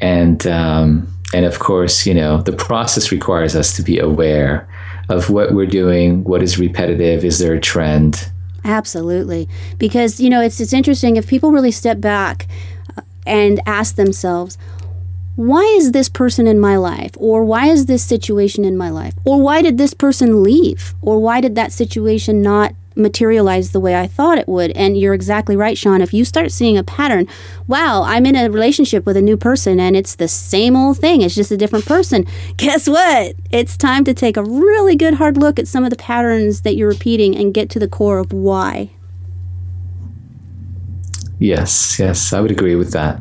And 0.00 0.46
um, 0.46 1.12
and 1.34 1.44
of 1.44 1.58
course 1.58 2.06
you 2.06 2.14
know 2.14 2.42
the 2.42 2.52
process 2.52 3.10
requires 3.10 3.56
us 3.56 3.74
to 3.76 3.82
be 3.82 3.98
aware 3.98 4.68
of 5.08 5.30
what 5.30 5.52
we're 5.52 5.66
doing, 5.66 6.24
what 6.24 6.42
is 6.42 6.58
repetitive, 6.58 7.24
is 7.24 7.38
there 7.38 7.54
a 7.54 7.60
trend, 7.60 8.30
Absolutely. 8.66 9.48
Because, 9.78 10.20
you 10.20 10.28
know, 10.28 10.42
it's, 10.42 10.60
it's 10.60 10.72
interesting 10.72 11.16
if 11.16 11.28
people 11.28 11.52
really 11.52 11.70
step 11.70 12.00
back 12.00 12.48
uh, 12.96 13.02
and 13.24 13.60
ask 13.64 13.94
themselves, 13.94 14.58
why 15.36 15.62
is 15.76 15.92
this 15.92 16.08
person 16.08 16.46
in 16.46 16.58
my 16.58 16.76
life? 16.76 17.12
Or 17.16 17.44
why 17.44 17.68
is 17.68 17.86
this 17.86 18.02
situation 18.02 18.64
in 18.64 18.76
my 18.76 18.90
life? 18.90 19.14
Or 19.24 19.40
why 19.40 19.62
did 19.62 19.78
this 19.78 19.94
person 19.94 20.42
leave? 20.42 20.94
Or 21.00 21.20
why 21.20 21.40
did 21.40 21.54
that 21.54 21.72
situation 21.72 22.42
not 22.42 22.74
materialize 22.96 23.72
the 23.72 23.80
way 23.80 23.94
I 23.94 24.06
thought 24.06 24.38
it 24.38 24.48
would. 24.48 24.70
And 24.72 24.98
you're 24.98 25.14
exactly 25.14 25.56
right, 25.56 25.76
Sean. 25.76 26.00
If 26.00 26.14
you 26.14 26.24
start 26.24 26.52
seeing 26.52 26.76
a 26.76 26.82
pattern, 26.82 27.26
wow, 27.66 28.02
I'm 28.02 28.26
in 28.26 28.36
a 28.36 28.50
relationship 28.50 29.06
with 29.06 29.16
a 29.16 29.22
new 29.22 29.36
person 29.36 29.78
and 29.78 29.96
it's 29.96 30.16
the 30.16 30.28
same 30.28 30.76
old 30.76 30.98
thing, 30.98 31.22
it's 31.22 31.34
just 31.34 31.50
a 31.50 31.56
different 31.56 31.86
person. 31.86 32.26
Guess 32.56 32.88
what? 32.88 33.34
It's 33.50 33.76
time 33.76 34.04
to 34.04 34.14
take 34.14 34.36
a 34.36 34.42
really 34.42 34.96
good 34.96 35.14
hard 35.14 35.36
look 35.36 35.58
at 35.58 35.68
some 35.68 35.84
of 35.84 35.90
the 35.90 35.96
patterns 35.96 36.62
that 36.62 36.76
you're 36.76 36.88
repeating 36.88 37.36
and 37.36 37.54
get 37.54 37.70
to 37.70 37.78
the 37.78 37.88
core 37.88 38.18
of 38.18 38.32
why. 38.32 38.90
Yes, 41.38 41.98
yes, 41.98 42.32
I 42.32 42.40
would 42.40 42.50
agree 42.50 42.76
with 42.76 42.92
that. 42.92 43.20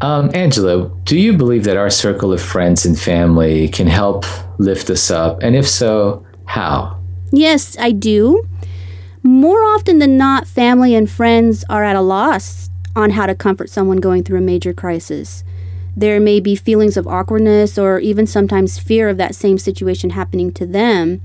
Um, 0.00 0.30
Angela, 0.34 0.90
do 1.04 1.18
you 1.18 1.36
believe 1.36 1.64
that 1.64 1.76
our 1.76 1.90
circle 1.90 2.32
of 2.32 2.42
friends 2.42 2.84
and 2.84 2.98
family 2.98 3.68
can 3.68 3.86
help 3.86 4.24
lift 4.58 4.90
us 4.90 5.10
up? 5.10 5.42
And 5.42 5.54
if 5.54 5.68
so, 5.68 6.26
how? 6.46 7.00
Yes, 7.30 7.76
I 7.78 7.92
do. 7.92 8.46
More 9.26 9.64
often 9.64 10.00
than 10.00 10.18
not, 10.18 10.46
family 10.46 10.94
and 10.94 11.10
friends 11.10 11.64
are 11.70 11.82
at 11.82 11.96
a 11.96 12.02
loss 12.02 12.68
on 12.94 13.12
how 13.12 13.24
to 13.24 13.34
comfort 13.34 13.70
someone 13.70 13.96
going 13.96 14.22
through 14.22 14.36
a 14.36 14.42
major 14.42 14.74
crisis. 14.74 15.42
There 15.96 16.20
may 16.20 16.40
be 16.40 16.54
feelings 16.54 16.98
of 16.98 17.06
awkwardness 17.06 17.78
or 17.78 17.98
even 18.00 18.26
sometimes 18.26 18.78
fear 18.78 19.08
of 19.08 19.16
that 19.16 19.34
same 19.34 19.56
situation 19.56 20.10
happening 20.10 20.52
to 20.52 20.66
them. 20.66 21.22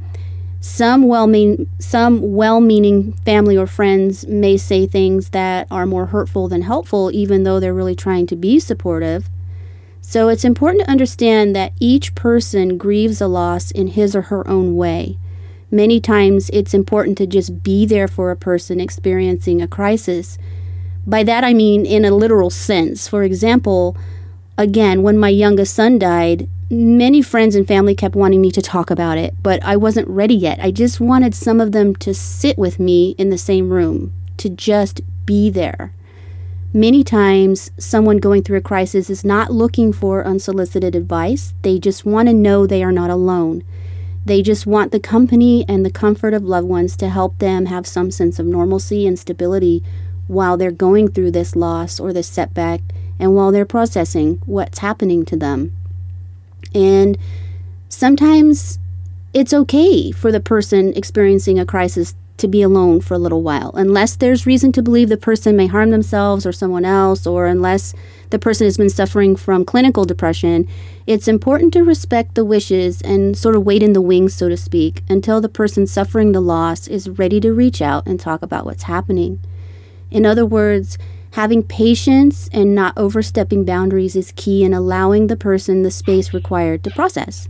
Some 0.62 1.10
well-mean 1.10 1.70
some 1.78 2.36
well-meaning 2.36 3.18
family 3.26 3.58
or 3.58 3.68
friends 3.68 4.26
may 4.28 4.56
say 4.56 4.88
things 4.88 5.32
that 5.32 5.68
are 5.70 5.86
more 5.86 6.06
hurtful 6.06 6.48
than 6.48 6.62
helpful 6.62 7.12
even 7.14 7.44
though 7.44 7.60
they're 7.60 7.74
really 7.74 7.96
trying 7.96 8.28
to 8.28 8.38
be 8.38 8.62
supportive. 8.62 9.30
So 10.00 10.30
it's 10.30 10.46
important 10.46 10.86
to 10.86 10.92
understand 10.92 11.54
that 11.58 11.74
each 11.82 12.16
person 12.16 12.78
grieves 12.78 13.20
a 13.20 13.28
loss 13.28 13.72
in 13.72 13.88
his 13.88 14.16
or 14.16 14.24
her 14.24 14.48
own 14.48 14.78
way. 14.78 15.18
Many 15.72 16.00
times 16.00 16.50
it's 16.52 16.74
important 16.74 17.18
to 17.20 17.28
just 17.28 17.64
be 17.64 17.86
there 17.86 18.08
for 18.08 18.32
a 18.32 18.36
person 18.36 18.80
experiencing 18.80 19.62
a 19.62 19.68
crisis. 19.68 20.38
By 21.06 21.24
that 21.24 21.44
I 21.44 21.54
mean 21.54 21.86
in 21.86 22.06
a 22.06 22.12
literal 22.12 22.50
sense. 22.50 23.08
For 23.08 23.24
example, 23.24 23.96
again, 24.58 25.04
when 25.04 25.18
my 25.18 25.30
youngest 25.30 25.76
son 25.76 26.00
died, 26.00 26.50
many 26.72 27.22
friends 27.22 27.56
and 27.56 27.68
family 27.68 27.96
kept 27.96 28.16
wanting 28.16 28.42
me 28.42 28.52
to 28.52 28.62
talk 28.62 28.90
about 28.90 29.18
it, 29.18 29.36
but 29.42 29.64
I 29.64 29.76
wasn't 29.76 30.08
ready 30.08 30.36
yet. 30.36 30.60
I 30.62 30.72
just 30.72 31.00
wanted 31.00 31.34
some 31.36 31.60
of 31.60 31.72
them 31.72 31.96
to 31.98 32.14
sit 32.14 32.58
with 32.58 32.80
me 32.80 33.16
in 33.18 33.30
the 33.30 33.38
same 33.38 33.70
room, 33.70 34.14
to 34.38 34.50
just 34.50 35.02
be 35.26 35.50
there. 35.50 35.94
Many 36.74 37.04
times, 37.04 37.72
someone 37.80 38.18
going 38.18 38.44
through 38.44 38.60
a 38.60 38.62
crisis 38.62 39.10
is 39.10 39.26
not 39.26 39.52
looking 39.52 39.92
for 39.92 40.26
unsolicited 40.26 40.96
advice. 40.96 41.54
They 41.64 41.80
just 41.80 42.06
want 42.06 42.28
to 42.28 42.34
know 42.34 42.68
they 42.68 42.84
are 42.84 42.92
not 42.92 43.10
alone. 43.10 43.64
They 44.30 44.44
just 44.44 44.68
want 44.68 44.92
the 44.92 45.00
company 45.00 45.66
and 45.68 45.84
the 45.84 45.90
comfort 45.90 46.36
of 46.36 46.44
loved 46.44 46.68
ones 46.68 46.96
to 46.98 47.10
help 47.10 47.40
them 47.40 47.66
have 47.66 47.88
some 47.88 48.12
sense 48.12 48.38
of 48.38 48.46
normalcy 48.46 49.08
and 49.08 49.18
stability 49.18 49.82
while 50.28 50.56
they're 50.56 50.70
going 50.70 51.08
through 51.08 51.32
this 51.32 51.56
loss 51.56 52.00
or 52.00 52.14
this 52.14 52.28
setback 52.28 52.82
and 53.18 53.34
while 53.34 53.52
they're 53.52 53.66
processing 53.66 54.40
what's 54.46 54.78
happening 54.78 55.26
to 55.26 55.36
them. 55.36 55.76
And 56.76 57.18
sometimes 57.90 58.78
it's 59.34 59.52
okay 59.52 60.12
for 60.12 60.32
the 60.32 60.40
person 60.40 60.94
experiencing 60.96 61.58
a 61.58 61.66
crisis 61.66 62.14
to 62.38 62.48
be 62.48 62.62
alone 62.62 63.02
for 63.02 63.16
a 63.16 63.20
little 63.20 63.42
while, 63.42 63.72
unless 63.74 64.16
there's 64.16 64.46
reason 64.46 64.72
to 64.74 64.84
believe 64.84 65.10
the 65.10 65.18
person 65.18 65.56
may 65.56 65.66
harm 65.66 65.90
themselves 65.90 66.46
or 66.46 66.52
someone 66.52 66.86
else, 66.86 67.26
or 67.26 67.48
unless 67.48 67.96
the 68.30 68.40
person 68.40 68.66
has 68.66 68.78
been 68.78 68.90
suffering 68.90 69.36
from 69.36 69.66
clinical 69.66 70.06
depression. 70.06 70.68
It's 71.08 71.28
important 71.28 71.74
to 71.74 71.84
respect 71.84 72.36
the 72.36 72.46
wishes 72.46 73.02
and 73.02 73.38
sort 73.38 73.56
of 73.56 73.66
wait 73.66 73.82
in 73.82 73.94
the 73.94 74.02
wings, 74.02 74.34
so 74.34 74.50
to 74.50 74.58
speak, 74.58 75.04
until 75.10 75.42
the 75.42 75.50
person 75.50 75.88
suffering 75.88 76.32
the 76.32 76.42
loss 76.42 76.88
is 76.88 77.10
ready 77.10 77.40
to 77.40 77.54
reach 77.54 77.82
out 77.82 78.06
and 78.06 78.20
talk 78.20 78.42
about 78.42 78.66
what's 78.66 78.84
happening. 78.84 79.40
In 80.12 80.26
other 80.26 80.46
words, 80.46 80.98
having 81.32 81.64
patience 81.64 82.50
and 82.52 82.76
not 82.76 82.98
overstepping 82.98 83.66
boundaries 83.66 84.16
is 84.16 84.34
key 84.36 84.64
in 84.64 84.74
allowing 84.74 85.28
the 85.28 85.36
person 85.36 85.84
the 85.84 85.92
space 85.92 86.34
required 86.34 86.84
to 86.84 86.92
process. 86.92 87.50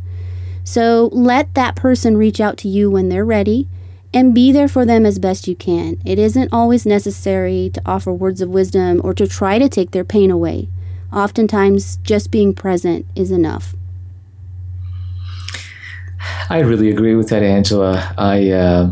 So 0.63 1.09
let 1.12 1.53
that 1.55 1.75
person 1.75 2.17
reach 2.17 2.39
out 2.39 2.57
to 2.59 2.67
you 2.67 2.91
when 2.91 3.09
they're 3.09 3.25
ready 3.25 3.67
and 4.13 4.33
be 4.33 4.51
there 4.51 4.67
for 4.67 4.85
them 4.85 5.05
as 5.05 5.19
best 5.19 5.47
you 5.47 5.55
can. 5.55 6.01
It 6.05 6.17
isn't 6.19 6.51
always 6.51 6.85
necessary 6.85 7.69
to 7.73 7.81
offer 7.85 8.11
words 8.11 8.41
of 8.41 8.49
wisdom 8.49 9.01
or 9.03 9.13
to 9.13 9.27
try 9.27 9.59
to 9.59 9.69
take 9.69 9.91
their 9.91 10.03
pain 10.03 10.31
away. 10.31 10.67
Oftentimes, 11.13 11.97
just 11.97 12.31
being 12.31 12.53
present 12.53 13.05
is 13.15 13.31
enough. 13.31 13.75
I 16.49 16.59
really 16.59 16.89
agree 16.89 17.15
with 17.15 17.29
that, 17.29 17.43
Angela. 17.43 18.13
I 18.17 18.51
uh, 18.51 18.91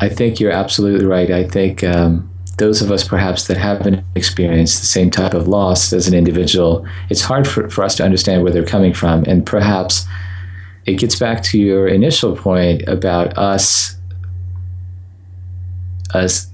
I 0.00 0.08
think 0.08 0.38
you're 0.38 0.52
absolutely 0.52 1.06
right. 1.06 1.30
I 1.30 1.44
think 1.44 1.82
um, 1.82 2.28
those 2.58 2.82
of 2.82 2.90
us 2.90 3.06
perhaps 3.06 3.46
that 3.46 3.56
haven't 3.56 4.04
experienced 4.14 4.80
the 4.80 4.86
same 4.86 5.10
type 5.10 5.34
of 5.34 5.48
loss 5.48 5.92
as 5.92 6.06
an 6.06 6.14
individual, 6.14 6.86
it's 7.08 7.22
hard 7.22 7.48
for, 7.48 7.68
for 7.68 7.82
us 7.84 7.96
to 7.96 8.04
understand 8.04 8.42
where 8.42 8.52
they're 8.52 8.64
coming 8.64 8.92
from. 8.92 9.24
And 9.24 9.46
perhaps 9.46 10.06
it 10.86 10.94
gets 10.94 11.18
back 11.18 11.42
to 11.44 11.58
your 11.58 11.88
initial 11.88 12.36
point 12.36 12.82
about 12.86 13.36
us 13.38 13.96
as 16.14 16.50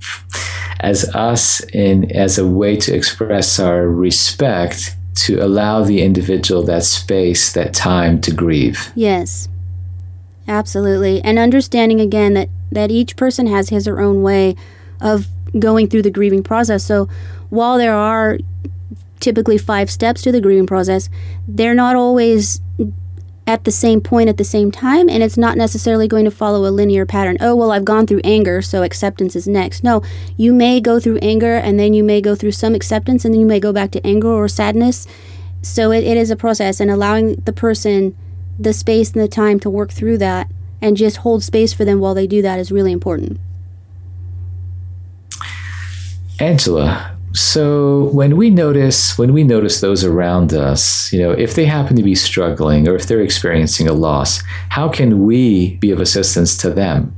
as 0.81 1.09
us 1.15 1.61
in 1.73 2.11
as 2.13 2.39
a 2.39 2.47
way 2.47 2.77
to 2.77 2.95
express 2.95 3.59
our 3.59 3.89
respect 3.89 4.97
to 5.15 5.39
allow 5.39 5.83
the 5.83 6.03
individual 6.03 6.63
that 6.63 6.83
space 6.83 7.53
that 7.53 7.73
time 7.73 8.21
to 8.21 8.33
grieve 8.33 8.93
Yes. 8.95 9.49
Absolutely. 10.47 11.23
And 11.23 11.39
understanding 11.39 12.01
again 12.01 12.35
that 12.35 12.49
that 12.71 12.91
each 12.91 13.17
person 13.17 13.47
has 13.47 13.69
his 13.69 13.89
or 13.89 14.01
own 14.01 14.23
way 14.23 14.57
of 15.01 15.29
going 15.59 15.89
through 15.89 16.03
the 16.03 16.11
grieving 16.11 16.43
process. 16.43 16.85
So 16.85 17.09
while 17.49 17.79
there 17.79 17.95
are 17.95 18.39
typically 19.21 19.59
five 19.59 19.91
steps 19.91 20.23
to 20.23 20.33
the 20.33 20.41
grieving 20.41 20.67
process, 20.67 21.09
they're 21.47 21.75
not 21.75 21.97
always 21.97 22.61
at 23.47 23.65
the 23.65 23.71
same 23.71 24.01
point 24.01 24.29
at 24.29 24.39
the 24.39 24.45
same 24.45 24.71
time 24.71 25.09
and 25.09 25.23
it's 25.23 25.37
not 25.37 25.57
necessarily 25.57 26.09
going 26.09 26.25
to 26.25 26.31
follow 26.31 26.67
a 26.67 26.71
linear 26.71 27.05
pattern. 27.05 27.37
Oh, 27.41 27.55
well, 27.55 27.71
I've 27.71 27.85
gone 27.85 28.07
through 28.07 28.23
anger, 28.25 28.63
so 28.63 28.83
acceptance 28.83 29.37
is 29.37 29.47
next. 29.47 29.85
No, 29.85 30.03
you 30.37 30.55
may 30.55 30.81
go 30.81 30.99
through 30.99 31.19
anger 31.19 31.55
and 31.55 31.79
then 31.79 31.93
you 31.93 32.03
may 32.03 32.21
go 32.21 32.35
through 32.35 32.53
some 32.53 32.75
acceptance 32.75 33.25
and 33.25 33.35
then 33.35 33.41
you 33.41 33.47
may 33.47 33.61
go 33.61 33.73
back 33.73 33.91
to 33.93 34.07
anger 34.07 34.29
or 34.29 34.49
sadness. 34.49 35.07
So 35.61 35.93
it, 35.93 36.05
it 36.05 36.17
is 36.17 36.31
a 36.31 36.37
process 36.37 36.81
and 36.81 36.91
allowing 36.91 37.35
the 37.37 37.53
person 37.53 38.17
the 38.59 38.73
space 38.73 39.13
and 39.13 39.23
the 39.23 39.29
time 39.29 39.59
to 39.61 39.71
work 39.71 39.91
through 39.91 40.19
that 40.19 40.51
and 40.81 40.97
just 40.97 41.19
hold 41.19 41.43
space 41.43 41.73
for 41.73 41.85
them 41.85 41.99
while 41.99 42.15
they 42.15 42.27
do 42.27 42.41
that 42.43 42.59
is 42.59 42.71
really 42.71 42.93
important. 42.93 43.41
Angela, 46.39 47.14
so 47.35 48.05
when 48.13 48.37
we 48.37 48.49
notice 48.49 49.19
when 49.19 49.33
we 49.33 49.43
notice 49.43 49.81
those 49.81 50.05
around 50.05 50.55
us, 50.55 51.13
you 51.13 51.19
know, 51.19 51.33
if 51.33 51.57
they 51.57 51.65
happen 51.65 51.97
to 51.97 52.03
be 52.03 52.15
struggling 52.15 52.87
or 52.87 52.95
if 52.95 53.07
they're 53.07 53.21
experiencing 53.21 53.89
a 53.89 53.93
loss, 53.93 54.41
how 54.69 54.89
can 54.89 55.25
we 55.25 55.75
be 55.77 55.91
of 55.91 55.99
assistance 55.99 56.57
to 56.59 56.71
them? 56.71 57.15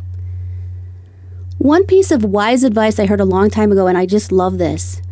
One 1.59 1.85
piece 1.85 2.11
of 2.11 2.25
wise 2.25 2.65
advice 2.65 2.99
I 2.99 3.05
heard 3.05 3.21
a 3.21 3.27
long 3.27 3.51
time 3.51 3.71
ago, 3.71 3.87
and 3.87 3.99
I 3.99 4.07
just 4.07 4.33
love 4.33 4.57
this 4.57 5.03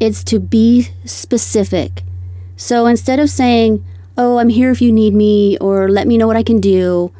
it's 0.00 0.24
to 0.24 0.40
be 0.40 0.88
specific. 1.04 2.02
So 2.56 2.86
instead 2.86 3.20
of 3.20 3.30
saying, 3.30 3.84
Oh, 4.18 4.38
I'm 4.38 4.48
here 4.48 4.72
if 4.72 4.82
you 4.82 4.90
need 4.90 5.14
me, 5.14 5.56
or 5.58 5.88
let 5.88 6.08
me 6.08 6.18
know 6.18 6.26
what 6.26 6.36
I 6.36 6.42
can 6.42 6.60
do, 6.60 7.12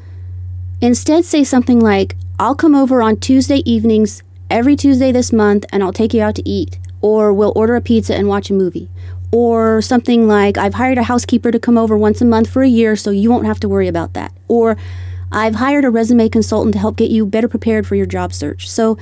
instead 0.81 1.25
say 1.25 1.45
something 1.45 1.79
like, 1.79 2.17
I'll 2.41 2.57
come 2.57 2.75
over 2.75 3.01
on 3.01 3.19
Tuesday 3.19 3.63
evenings 3.65 4.25
every 4.51 4.75
Tuesday 4.75 5.13
this 5.13 5.33
month 5.33 5.65
and 5.73 5.83
I'll 5.83 5.93
take 5.93 6.13
you 6.13 6.21
out 6.21 6.35
to 6.35 6.49
eat. 6.49 6.79
Or 7.03 7.33
we'll 7.33 7.53
order 7.55 7.77
a 7.77 7.81
pizza 7.81 8.15
and 8.15 8.29
watch 8.29 8.49
a 8.49 8.55
movie. 8.55 8.89
Or 9.33 9.83
something 9.83 10.29
like, 10.29 10.57
I've 10.57 10.75
hired 10.75 10.99
a 10.99 11.03
housekeeper 11.03 11.51
to 11.51 11.59
come 11.59 11.77
over 11.77 11.97
once 11.99 12.21
a 12.21 12.25
month 12.25 12.49
for 12.49 12.63
a 12.63 12.69
year 12.69 12.97
so 12.97 13.11
you 13.11 13.31
won't 13.31 13.47
have 13.47 13.61
to 13.61 13.69
worry 13.69 13.89
about 13.89 14.15
that. 14.15 14.33
Or 14.49 14.77
I've 15.31 15.57
hired 15.57 15.85
a 15.85 15.91
resume 15.91 16.29
consultant 16.29 16.75
to 16.75 16.79
help 16.79 16.97
get 16.97 17.11
you 17.11 17.25
better 17.25 17.49
prepared 17.49 17.87
for 17.87 17.95
your 17.95 18.07
job 18.07 18.33
search. 18.35 18.69
So, 18.69 18.99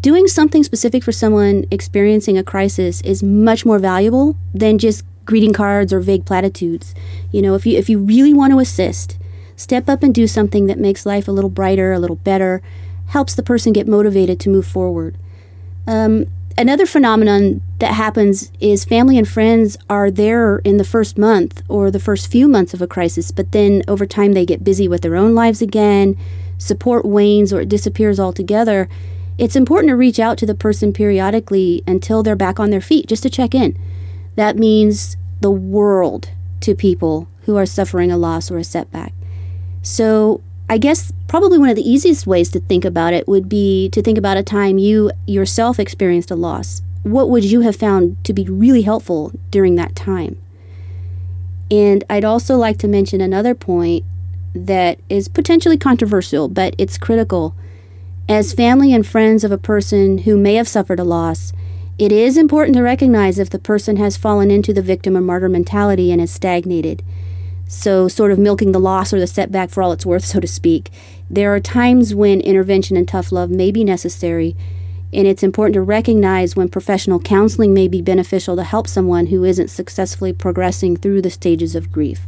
doing 0.00 0.28
something 0.28 0.62
specific 0.62 1.02
for 1.02 1.12
someone 1.12 1.64
experiencing 1.70 2.38
a 2.38 2.44
crisis 2.44 3.00
is 3.02 3.22
much 3.22 3.66
more 3.66 3.80
valuable 3.80 4.36
than 4.54 4.78
just 4.78 5.04
greeting 5.24 5.52
cards 5.52 5.92
or 5.92 6.00
vague 6.00 6.24
platitudes. 6.24 6.94
You 7.32 7.42
know, 7.42 7.54
if 7.54 7.66
you 7.66 7.76
if 7.76 7.88
you 7.88 7.98
really 7.98 8.32
want 8.32 8.52
to 8.52 8.60
assist, 8.60 9.18
step 9.56 9.88
up 9.88 10.02
and 10.02 10.14
do 10.14 10.26
something 10.26 10.66
that 10.66 10.78
makes 10.78 11.04
life 11.04 11.26
a 11.26 11.32
little 11.32 11.50
brighter, 11.50 11.92
a 11.92 11.98
little 11.98 12.16
better, 12.16 12.62
helps 13.06 13.34
the 13.34 13.42
person 13.42 13.72
get 13.72 13.88
motivated 13.88 14.38
to 14.40 14.50
move 14.50 14.66
forward. 14.66 15.16
Um, 15.86 16.26
another 16.56 16.86
phenomenon 16.86 17.62
that 17.78 17.94
happens 17.94 18.52
is 18.60 18.84
family 18.84 19.18
and 19.18 19.28
friends 19.28 19.76
are 19.88 20.10
there 20.10 20.58
in 20.58 20.76
the 20.76 20.84
first 20.84 21.18
month 21.18 21.62
or 21.68 21.90
the 21.90 22.00
first 22.00 22.30
few 22.30 22.48
months 22.48 22.74
of 22.74 22.82
a 22.82 22.86
crisis, 22.86 23.30
but 23.30 23.52
then 23.52 23.82
over 23.88 24.06
time 24.06 24.32
they 24.32 24.46
get 24.46 24.64
busy 24.64 24.88
with 24.88 25.02
their 25.02 25.16
own 25.16 25.34
lives 25.34 25.62
again, 25.62 26.16
support 26.58 27.04
wanes 27.04 27.52
or 27.52 27.60
it 27.60 27.68
disappears 27.68 28.20
altogether. 28.20 28.88
It's 29.38 29.56
important 29.56 29.90
to 29.90 29.96
reach 29.96 30.20
out 30.20 30.38
to 30.38 30.46
the 30.46 30.54
person 30.54 30.92
periodically 30.92 31.82
until 31.86 32.22
they're 32.22 32.36
back 32.36 32.60
on 32.60 32.70
their 32.70 32.80
feet 32.80 33.08
just 33.08 33.22
to 33.24 33.30
check 33.30 33.54
in. 33.54 33.78
That 34.36 34.56
means 34.56 35.16
the 35.40 35.50
world 35.50 36.30
to 36.60 36.74
people 36.74 37.28
who 37.42 37.56
are 37.56 37.66
suffering 37.66 38.12
a 38.12 38.16
loss 38.16 38.50
or 38.50 38.58
a 38.58 38.64
setback. 38.64 39.12
So, 39.82 40.40
I 40.72 40.78
guess 40.78 41.12
probably 41.28 41.58
one 41.58 41.68
of 41.68 41.76
the 41.76 41.86
easiest 41.86 42.26
ways 42.26 42.50
to 42.52 42.60
think 42.60 42.86
about 42.86 43.12
it 43.12 43.28
would 43.28 43.46
be 43.46 43.90
to 43.90 44.00
think 44.00 44.16
about 44.16 44.38
a 44.38 44.42
time 44.42 44.78
you 44.78 45.10
yourself 45.26 45.78
experienced 45.78 46.30
a 46.30 46.34
loss. 46.34 46.80
What 47.02 47.28
would 47.28 47.44
you 47.44 47.60
have 47.60 47.76
found 47.76 48.16
to 48.24 48.32
be 48.32 48.46
really 48.46 48.80
helpful 48.80 49.32
during 49.50 49.74
that 49.74 49.94
time? 49.94 50.40
And 51.70 52.04
I'd 52.08 52.24
also 52.24 52.56
like 52.56 52.78
to 52.78 52.88
mention 52.88 53.20
another 53.20 53.54
point 53.54 54.06
that 54.54 54.98
is 55.10 55.28
potentially 55.28 55.76
controversial, 55.76 56.48
but 56.48 56.74
it's 56.78 56.96
critical. 56.96 57.54
As 58.26 58.54
family 58.54 58.94
and 58.94 59.06
friends 59.06 59.44
of 59.44 59.52
a 59.52 59.58
person 59.58 60.18
who 60.24 60.38
may 60.38 60.54
have 60.54 60.68
suffered 60.68 61.00
a 61.00 61.04
loss, 61.04 61.52
it 61.98 62.12
is 62.12 62.38
important 62.38 62.76
to 62.76 62.82
recognize 62.82 63.38
if 63.38 63.50
the 63.50 63.58
person 63.58 63.98
has 63.98 64.16
fallen 64.16 64.50
into 64.50 64.72
the 64.72 64.80
victim 64.80 65.18
or 65.18 65.20
martyr 65.20 65.50
mentality 65.50 66.10
and 66.10 66.22
is 66.22 66.30
stagnated. 66.30 67.02
So, 67.72 68.06
sort 68.06 68.32
of 68.32 68.38
milking 68.38 68.72
the 68.72 68.78
loss 68.78 69.14
or 69.14 69.18
the 69.18 69.26
setback 69.26 69.70
for 69.70 69.82
all 69.82 69.92
it's 69.92 70.04
worth, 70.04 70.26
so 70.26 70.40
to 70.40 70.46
speak. 70.46 70.90
There 71.30 71.54
are 71.54 71.58
times 71.58 72.14
when 72.14 72.42
intervention 72.42 72.98
and 72.98 73.08
tough 73.08 73.32
love 73.32 73.48
may 73.48 73.70
be 73.70 73.82
necessary, 73.82 74.54
and 75.10 75.26
it's 75.26 75.42
important 75.42 75.72
to 75.74 75.80
recognize 75.80 76.54
when 76.54 76.68
professional 76.68 77.18
counseling 77.18 77.72
may 77.72 77.88
be 77.88 78.02
beneficial 78.02 78.56
to 78.56 78.62
help 78.62 78.86
someone 78.86 79.28
who 79.28 79.42
isn't 79.42 79.68
successfully 79.68 80.34
progressing 80.34 80.98
through 80.98 81.22
the 81.22 81.30
stages 81.30 81.74
of 81.74 81.90
grief. 81.90 82.20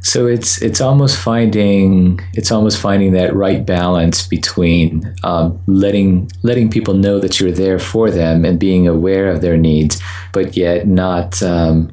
So 0.00 0.28
it's 0.28 0.62
it's 0.62 0.80
almost 0.80 1.18
finding 1.18 2.20
it's 2.34 2.52
almost 2.52 2.80
finding 2.80 3.12
that 3.14 3.34
right 3.34 3.66
balance 3.66 4.28
between 4.28 5.12
um, 5.24 5.60
letting 5.66 6.30
letting 6.44 6.70
people 6.70 6.94
know 6.94 7.18
that 7.18 7.40
you're 7.40 7.50
there 7.50 7.80
for 7.80 8.12
them 8.12 8.44
and 8.44 8.60
being 8.60 8.86
aware 8.86 9.28
of 9.28 9.40
their 9.40 9.56
needs, 9.56 10.00
but 10.32 10.56
yet 10.56 10.86
not 10.86 11.42
um, 11.42 11.92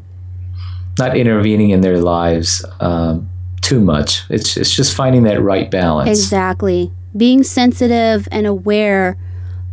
not 1.00 1.18
intervening 1.18 1.72
in 1.72 1.82
their 1.82 2.00
lives 2.00 2.64
um, 2.80 3.30
too 3.62 3.80
much. 3.80 4.24
It's 4.30 4.58
it's 4.58 4.76
just 4.76 4.96
finding 4.96 5.24
that 5.24 5.42
right 5.42 5.70
balance. 5.72 6.10
Exactly. 6.10 6.92
Being 7.18 7.44
sensitive 7.44 8.28
and 8.32 8.46
aware 8.46 9.18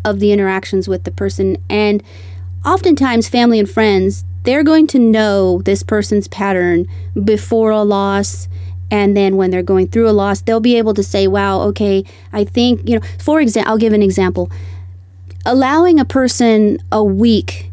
of 0.05 0.21
the 0.21 0.33
interactions 0.33 0.89
with 0.89 1.05
the 1.05 1.11
person. 1.11 1.59
And 1.69 2.03
oftentimes, 2.65 3.29
family 3.29 3.59
and 3.59 3.69
friends, 3.69 4.25
they're 4.45 4.65
going 4.65 4.87
to 4.89 4.99
know 4.99 5.61
this 5.63 5.83
person's 5.83 6.29
pattern 6.29 6.87
before 7.25 7.71
a 7.71 7.83
loss. 7.83 8.49
And 8.91 9.17
then 9.17 9.37
when 9.37 9.51
they're 9.51 9.65
going 9.65 9.89
through 9.89 10.09
a 10.09 10.13
loss, 10.13 10.41
they'll 10.43 10.61
be 10.61 10.79
able 10.79 10.95
to 10.95 11.03
say, 11.03 11.27
wow, 11.27 11.61
okay, 11.63 12.05
I 12.33 12.45
think, 12.45 12.89
you 12.89 12.99
know, 12.99 13.07
for 13.19 13.41
example, 13.41 13.73
I'll 13.73 13.79
give 13.79 13.93
an 13.93 14.03
example. 14.03 14.49
Allowing 15.45 15.99
a 15.99 16.05
person 16.05 16.79
a 16.93 17.03
week 17.03 17.66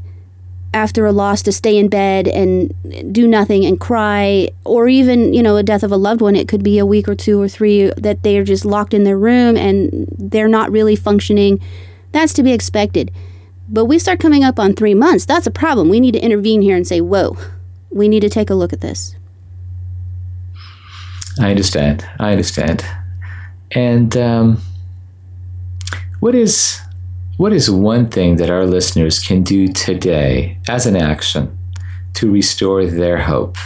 after 0.73 1.05
a 1.05 1.11
loss 1.11 1.41
to 1.43 1.51
stay 1.51 1.77
in 1.77 1.87
bed 1.87 2.27
and 2.27 2.73
do 3.13 3.27
nothing 3.27 3.65
and 3.65 3.79
cry 3.79 4.49
or 4.65 4.87
even 4.87 5.33
you 5.33 5.43
know 5.43 5.57
a 5.57 5.63
death 5.63 5.83
of 5.83 5.91
a 5.91 5.97
loved 5.97 6.21
one. 6.21 6.35
It 6.35 6.47
could 6.47 6.63
be 6.63 6.79
a 6.79 6.85
week 6.85 7.07
or 7.07 7.15
two 7.15 7.41
or 7.41 7.47
three 7.47 7.91
that 7.97 8.23
they're 8.23 8.43
just 8.43 8.65
locked 8.65 8.93
in 8.93 9.03
their 9.03 9.17
room 9.17 9.55
and 9.57 10.07
they're 10.17 10.47
not 10.47 10.71
really 10.71 10.95
functioning. 10.95 11.59
That's 12.11 12.33
to 12.33 12.43
be 12.43 12.51
expected. 12.51 13.11
But 13.69 13.85
we 13.85 13.97
start 13.97 14.19
coming 14.19 14.43
up 14.43 14.59
on 14.59 14.73
three 14.73 14.93
months. 14.93 15.25
That's 15.25 15.47
a 15.47 15.51
problem. 15.51 15.89
We 15.89 15.99
need 15.99 16.11
to 16.11 16.19
intervene 16.19 16.61
here 16.61 16.75
and 16.75 16.85
say 16.85 17.01
whoa 17.01 17.37
we 17.93 18.09
need 18.09 18.21
to 18.21 18.29
take 18.29 18.49
a 18.49 18.55
look 18.55 18.73
at 18.73 18.81
this. 18.81 19.15
I 21.39 21.49
understand. 21.49 22.07
I 22.19 22.31
understand. 22.31 22.85
And 23.71 24.15
um, 24.17 24.61
what 26.19 26.35
is 26.35 26.79
what 27.37 27.53
is 27.53 27.69
one 27.69 28.09
thing 28.09 28.35
that 28.37 28.49
our 28.49 28.65
listeners 28.65 29.19
can 29.19 29.43
do 29.43 29.67
today 29.67 30.57
as 30.67 30.85
an 30.85 30.95
action 30.95 31.57
to 32.13 32.31
restore 32.31 32.85
their 32.85 33.17
hope? 33.17 33.57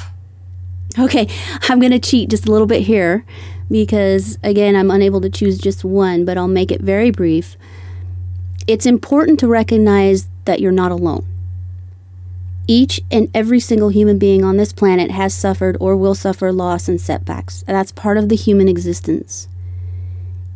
Okay, 0.97 1.27
I'm 1.63 1.79
going 1.79 1.91
to 1.91 1.99
cheat 1.99 2.29
just 2.29 2.47
a 2.47 2.51
little 2.51 2.67
bit 2.67 2.81
here 2.81 3.25
because, 3.69 4.39
again, 4.43 4.75
I'm 4.75 4.89
unable 4.89 5.21
to 5.21 5.29
choose 5.29 5.57
just 5.57 5.83
one, 5.83 6.25
but 6.25 6.37
I'll 6.37 6.47
make 6.47 6.71
it 6.71 6.81
very 6.81 7.11
brief. 7.11 7.57
It's 8.67 8.85
important 8.85 9.39
to 9.41 9.47
recognize 9.47 10.27
that 10.45 10.59
you're 10.59 10.71
not 10.71 10.91
alone. 10.91 11.25
Each 12.67 12.99
and 13.11 13.29
every 13.33 13.59
single 13.59 13.89
human 13.89 14.17
being 14.17 14.43
on 14.43 14.57
this 14.57 14.73
planet 14.73 15.11
has 15.11 15.33
suffered 15.33 15.77
or 15.79 15.95
will 15.95 16.15
suffer 16.15 16.51
loss 16.51 16.89
and 16.89 16.99
setbacks. 16.99 17.63
That's 17.67 17.91
part 17.91 18.17
of 18.17 18.29
the 18.29 18.35
human 18.35 18.67
existence. 18.67 19.47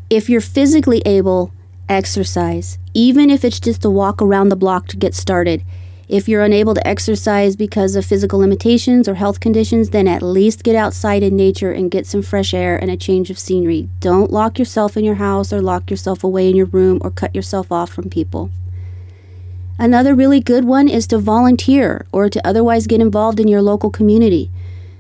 If 0.10 0.30
you're 0.30 0.42
physically 0.42 1.02
able, 1.06 1.54
exercise, 1.92 2.80
even 2.94 3.30
if 3.30 3.44
it's 3.44 3.60
just 3.60 3.84
a 3.84 3.90
walk 3.90 4.22
around 4.22 4.50
the 4.50 4.56
block 4.56 4.88
to 4.88 4.98
get 4.98 5.14
started. 5.14 5.64
If 6.08 6.28
you're 6.28 6.44
unable 6.44 6.74
to 6.74 6.88
exercise 6.88 7.56
because 7.56 7.96
of 7.96 8.06
physical 8.06 8.40
limitations 8.40 9.08
or 9.08 9.16
health 9.16 9.40
conditions, 9.40 9.92
then 9.92 10.08
at 10.08 10.22
least 10.22 10.64
get 10.64 10.76
outside 10.76 11.22
in 11.24 11.36
nature 11.36 11.72
and 11.72 11.92
get 11.92 12.06
some 12.06 12.22
fresh 12.22 12.54
air 12.54 12.78
and 12.78 12.90
a 12.90 12.98
change 12.98 13.30
of 13.30 13.40
scenery. 13.40 13.90
Don't 14.00 14.32
lock 14.32 14.58
yourself 14.58 14.98
in 14.98 15.06
your 15.06 15.16
house 15.16 15.54
or 15.54 15.62
lock 15.62 15.92
yourself 15.92 16.24
away 16.24 16.50
in 16.50 16.56
your 16.56 16.66
room 16.66 17.00
or 17.02 17.12
cut 17.12 17.36
yourself 17.36 17.72
off 17.72 17.92
from 17.92 18.10
people. 18.10 18.52
Another 19.78 20.14
really 20.14 20.40
good 20.40 20.66
one 20.66 20.88
is 20.88 21.08
to 21.08 21.18
volunteer 21.18 22.06
or 22.12 22.30
to 22.30 22.46
otherwise 22.46 22.88
get 22.88 23.02
involved 23.02 23.40
in 23.40 23.48
your 23.48 23.62
local 23.62 23.90
community. 23.90 24.52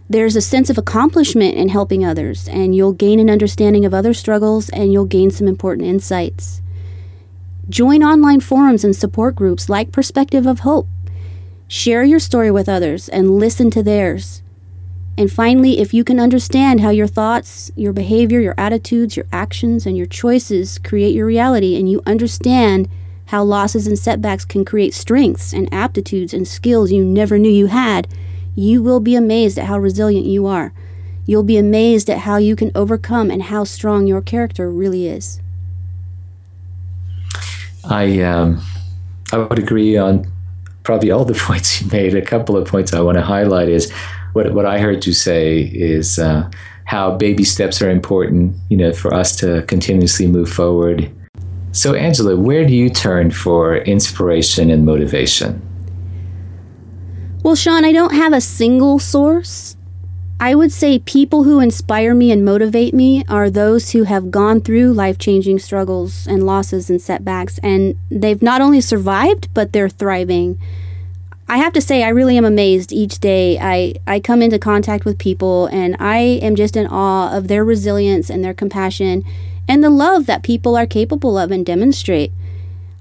There's 0.09 0.35
a 0.35 0.41
sense 0.41 0.69
of 0.69 0.77
accomplishment 0.77 1.55
in 1.55 1.69
helping 1.69 2.03
others, 2.03 2.47
and 2.49 2.75
you'll 2.75 2.91
gain 2.93 3.19
an 3.19 3.29
understanding 3.29 3.85
of 3.85 3.93
other 3.93 4.13
struggles 4.13 4.69
and 4.69 4.91
you'll 4.91 5.05
gain 5.05 5.31
some 5.31 5.47
important 5.47 5.87
insights. 5.87 6.61
Join 7.71 8.03
online 8.03 8.41
forums 8.41 8.83
and 8.83 8.93
support 8.93 9.33
groups 9.33 9.69
like 9.69 9.93
Perspective 9.93 10.45
of 10.45 10.59
Hope 10.59 10.89
Share 11.69 12.03
your 12.03 12.19
story 12.19 12.51
with 12.51 12.67
others 12.67 13.07
and 13.07 13.37
listen 13.37 13.71
to 13.71 13.81
theirs. 13.81 14.41
And 15.17 15.31
finally, 15.31 15.79
if 15.79 15.93
you 15.93 16.03
can 16.03 16.19
understand 16.19 16.81
how 16.81 16.89
your 16.89 17.07
thoughts, 17.07 17.71
your 17.77 17.93
behavior, 17.93 18.41
your 18.41 18.55
attitudes, 18.57 19.15
your 19.15 19.25
actions, 19.31 19.85
and 19.85 19.95
your 19.95 20.05
choices 20.05 20.79
create 20.79 21.15
your 21.15 21.25
reality, 21.25 21.77
and 21.77 21.89
you 21.89 22.01
understand 22.05 22.89
how 23.27 23.41
losses 23.41 23.87
and 23.87 23.97
setbacks 23.97 24.43
can 24.43 24.65
create 24.65 24.93
strengths 24.93 25.53
and 25.53 25.73
aptitudes 25.73 26.33
and 26.33 26.45
skills 26.45 26.91
you 26.91 27.05
never 27.05 27.39
knew 27.39 27.49
you 27.49 27.67
had, 27.67 28.05
you 28.53 28.83
will 28.83 28.99
be 28.99 29.15
amazed 29.15 29.57
at 29.57 29.67
how 29.67 29.79
resilient 29.79 30.25
you 30.25 30.45
are. 30.45 30.73
You'll 31.25 31.43
be 31.43 31.55
amazed 31.55 32.09
at 32.09 32.27
how 32.27 32.35
you 32.35 32.57
can 32.57 32.73
overcome 32.75 33.31
and 33.31 33.43
how 33.43 33.63
strong 33.63 34.07
your 34.07 34.21
character 34.21 34.69
really 34.69 35.07
is. 35.07 35.39
I 37.85 38.21
um, 38.21 38.61
I 39.31 39.37
would 39.37 39.59
agree 39.59 39.97
on 39.97 40.31
probably 40.83 41.11
all 41.11 41.25
the 41.25 41.33
points 41.47 41.81
you 41.81 41.89
made. 41.91 42.15
A 42.15 42.21
couple 42.21 42.57
of 42.57 42.67
points 42.67 42.93
I 42.93 43.01
want 43.01 43.17
to 43.17 43.23
highlight 43.23 43.69
is 43.69 43.91
what 44.33 44.53
what 44.53 44.65
I 44.65 44.79
heard 44.79 45.05
you 45.05 45.13
say 45.13 45.61
is 45.61 46.19
uh, 46.19 46.49
how 46.85 47.15
baby 47.17 47.43
steps 47.43 47.81
are 47.81 47.89
important. 47.89 48.55
You 48.69 48.77
know, 48.77 48.93
for 48.93 49.13
us 49.13 49.35
to 49.37 49.63
continuously 49.63 50.27
move 50.27 50.49
forward. 50.49 51.11
So, 51.73 51.93
Angela, 51.93 52.35
where 52.35 52.65
do 52.65 52.75
you 52.75 52.89
turn 52.89 53.31
for 53.31 53.77
inspiration 53.77 54.69
and 54.69 54.85
motivation? 54.85 55.61
Well, 57.43 57.55
Sean, 57.55 57.85
I 57.85 57.93
don't 57.93 58.13
have 58.13 58.33
a 58.33 58.41
single 58.41 58.99
source. 58.99 59.77
I 60.41 60.55
would 60.55 60.71
say 60.71 60.97
people 60.97 61.43
who 61.43 61.59
inspire 61.59 62.15
me 62.15 62.31
and 62.31 62.43
motivate 62.43 62.95
me 62.95 63.23
are 63.29 63.51
those 63.51 63.91
who 63.91 64.05
have 64.05 64.31
gone 64.31 64.59
through 64.59 64.91
life 64.91 65.19
changing 65.19 65.59
struggles 65.59 66.25
and 66.25 66.47
losses 66.47 66.89
and 66.89 66.99
setbacks, 66.99 67.59
and 67.59 67.95
they've 68.09 68.41
not 68.41 68.59
only 68.59 68.81
survived, 68.81 69.53
but 69.53 69.71
they're 69.71 69.87
thriving. 69.87 70.59
I 71.47 71.57
have 71.57 71.73
to 71.73 71.81
say, 71.81 72.01
I 72.01 72.09
really 72.09 72.37
am 72.37 72.45
amazed 72.45 72.91
each 72.91 73.19
day. 73.19 73.59
I, 73.59 73.93
I 74.07 74.19
come 74.19 74.41
into 74.41 74.57
contact 74.57 75.05
with 75.05 75.19
people, 75.19 75.67
and 75.67 75.95
I 75.99 76.17
am 76.41 76.55
just 76.55 76.75
in 76.75 76.87
awe 76.87 77.37
of 77.37 77.47
their 77.47 77.63
resilience 77.63 78.31
and 78.31 78.43
their 78.43 78.55
compassion 78.55 79.23
and 79.67 79.83
the 79.83 79.91
love 79.91 80.25
that 80.25 80.41
people 80.41 80.75
are 80.75 80.87
capable 80.87 81.37
of 81.37 81.51
and 81.51 81.63
demonstrate. 81.63 82.31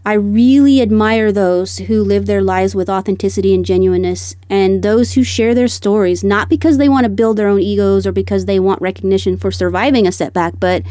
I 0.04 0.14
really 0.14 0.80
admire 0.80 1.30
those 1.30 1.76
who 1.78 2.02
live 2.02 2.24
their 2.24 2.40
lives 2.40 2.74
with 2.74 2.88
authenticity 2.88 3.54
and 3.54 3.64
genuineness, 3.66 4.34
and 4.48 4.82
those 4.82 5.12
who 5.12 5.22
share 5.22 5.54
their 5.54 5.68
stories, 5.68 6.24
not 6.24 6.48
because 6.48 6.78
they 6.78 6.88
want 6.88 7.04
to 7.04 7.10
build 7.10 7.36
their 7.36 7.48
own 7.48 7.60
egos 7.60 8.06
or 8.06 8.12
because 8.12 8.46
they 8.46 8.58
want 8.58 8.80
recognition 8.80 9.36
for 9.36 9.50
surviving 9.50 10.06
a 10.06 10.12
setback, 10.12 10.54
but 10.58 10.82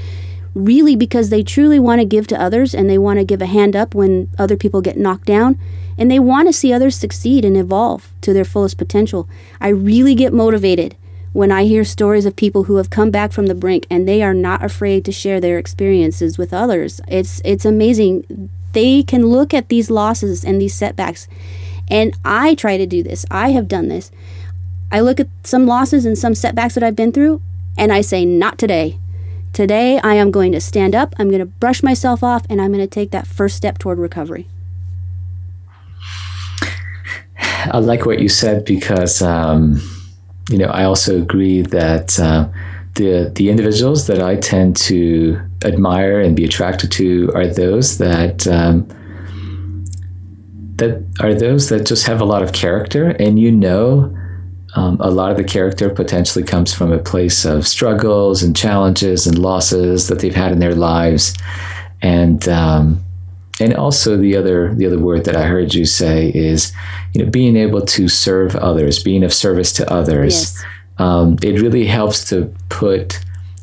really 0.53 0.95
because 0.95 1.29
they 1.29 1.41
truly 1.41 1.79
want 1.79 1.99
to 1.99 2.05
give 2.05 2.27
to 2.27 2.39
others 2.39 2.75
and 2.75 2.89
they 2.89 2.97
want 2.97 3.17
to 3.17 3.25
give 3.25 3.41
a 3.41 3.47
hand 3.47 3.75
up 3.75 3.95
when 3.95 4.29
other 4.37 4.55
people 4.55 4.81
get 4.81 4.97
knocked 4.97 5.25
down, 5.25 5.59
and 5.97 6.11
they 6.11 6.19
want 6.19 6.47
to 6.47 6.53
see 6.53 6.71
others 6.71 6.95
succeed 6.95 7.43
and 7.43 7.57
evolve 7.57 8.11
to 8.21 8.31
their 8.31 8.45
fullest 8.45 8.77
potential. 8.77 9.27
I 9.59 9.69
really 9.69 10.13
get 10.13 10.33
motivated 10.33 10.95
when 11.33 11.51
I 11.51 11.63
hear 11.63 11.83
stories 11.83 12.25
of 12.25 12.35
people 12.35 12.63
who 12.63 12.75
have 12.75 12.89
come 12.89 13.09
back 13.09 13.31
from 13.31 13.47
the 13.47 13.55
brink 13.55 13.85
and 13.89 14.07
they 14.07 14.21
are 14.21 14.33
not 14.33 14.63
afraid 14.63 15.03
to 15.05 15.11
share 15.11 15.39
their 15.39 15.57
experiences 15.57 16.37
with 16.37 16.53
others. 16.53 17.01
It's 17.07 17.41
it's 17.45 17.65
amazing 17.65 18.49
they 18.73 19.03
can 19.03 19.27
look 19.27 19.53
at 19.53 19.69
these 19.69 19.89
losses 19.89 20.43
and 20.43 20.61
these 20.61 20.73
setbacks. 20.73 21.27
And 21.89 22.15
I 22.23 22.55
try 22.55 22.77
to 22.77 22.85
do 22.85 23.01
this. 23.01 23.25
I 23.31 23.49
have 23.51 23.67
done 23.67 23.87
this. 23.87 24.11
I 24.91 24.99
look 25.01 25.19
at 25.19 25.27
some 25.43 25.65
losses 25.65 26.05
and 26.05 26.17
some 26.17 26.35
setbacks 26.35 26.75
that 26.75 26.83
I've 26.83 26.95
been 26.95 27.11
through, 27.11 27.41
and 27.77 27.91
I 27.91 28.01
say, 28.01 28.25
not 28.25 28.57
today. 28.57 28.97
Today, 29.53 29.99
I 29.99 30.13
am 30.15 30.31
going 30.31 30.51
to 30.51 30.61
stand 30.61 30.95
up, 30.95 31.15
I'm 31.17 31.29
going 31.29 31.39
to 31.39 31.45
brush 31.45 31.81
myself 31.81 32.23
off, 32.23 32.45
and 32.49 32.61
I'm 32.61 32.71
going 32.71 32.83
to 32.83 32.87
take 32.87 33.11
that 33.11 33.27
first 33.27 33.55
step 33.55 33.77
toward 33.77 33.97
recovery. 33.97 34.47
I 37.65 37.79
like 37.79 38.05
what 38.05 38.19
you 38.19 38.29
said 38.29 38.65
because, 38.65 39.21
um, 39.21 39.81
you 40.49 40.57
know, 40.57 40.67
I 40.67 40.83
also 40.83 41.21
agree 41.21 41.61
that 41.61 42.19
uh, 42.19 42.47
the 42.95 43.31
the 43.35 43.49
individuals 43.49 44.07
that 44.07 44.21
I 44.21 44.35
tend 44.35 44.75
to 44.77 45.41
admire 45.63 46.19
and 46.19 46.35
be 46.35 46.45
attracted 46.45 46.91
to 46.93 47.31
are 47.35 47.47
those 47.47 47.97
that 47.97 48.47
um, 48.47 48.87
that 50.75 51.03
are 51.19 51.33
those 51.33 51.69
that 51.69 51.85
just 51.85 52.07
have 52.07 52.21
a 52.21 52.25
lot 52.25 52.41
of 52.41 52.53
character, 52.53 53.09
and 53.19 53.39
you 53.39 53.51
know, 53.51 54.15
um, 54.75 54.97
a 55.01 55.11
lot 55.11 55.31
of 55.31 55.37
the 55.37 55.43
character 55.43 55.89
potentially 55.89 56.43
comes 56.43 56.73
from 56.73 56.91
a 56.91 56.97
place 56.97 57.45
of 57.45 57.67
struggles 57.67 58.41
and 58.41 58.55
challenges 58.55 59.27
and 59.27 59.37
losses 59.37 60.07
that 60.07 60.19
they've 60.19 60.35
had 60.35 60.51
in 60.51 60.59
their 60.59 60.75
lives, 60.75 61.35
and 62.01 62.47
um, 62.47 63.03
and 63.59 63.73
also 63.75 64.17
the 64.17 64.35
other 64.35 64.73
the 64.73 64.85
other 64.85 64.99
word 64.99 65.25
that 65.25 65.35
I 65.35 65.43
heard 65.43 65.73
you 65.73 65.85
say 65.85 66.29
is, 66.29 66.71
you 67.13 67.23
know, 67.23 67.29
being 67.29 67.57
able 67.57 67.81
to 67.81 68.07
serve 68.07 68.55
others, 68.55 69.03
being 69.03 69.23
of 69.23 69.33
service 69.33 69.73
to 69.73 69.91
others. 69.91 70.33
Yes. 70.33 70.65
Um, 70.97 71.37
it 71.41 71.61
really 71.61 71.85
helps 71.85 72.25
to 72.29 72.53
put 72.67 73.19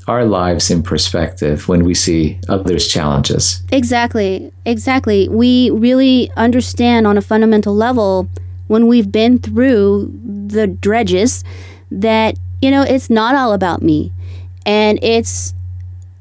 our 0.08 0.24
lives 0.24 0.70
in 0.70 0.82
perspective 0.82 1.68
when 1.68 1.84
we 1.84 1.94
see 1.94 2.38
others' 2.48 2.86
challenges. 2.86 3.62
Exactly. 3.72 4.52
Exactly. 4.64 5.28
We 5.28 5.70
really 5.70 6.30
understand 6.36 7.06
on 7.06 7.18
a 7.18 7.22
fundamental 7.22 7.74
level 7.74 8.28
when 8.68 8.86
we've 8.86 9.10
been 9.10 9.38
through 9.38 10.12
the 10.46 10.66
dredges 10.66 11.44
that, 11.90 12.36
you 12.62 12.70
know, 12.70 12.82
it's 12.82 13.10
not 13.10 13.34
all 13.34 13.52
about 13.52 13.82
me. 13.82 14.12
And 14.64 14.98
it's, 15.02 15.54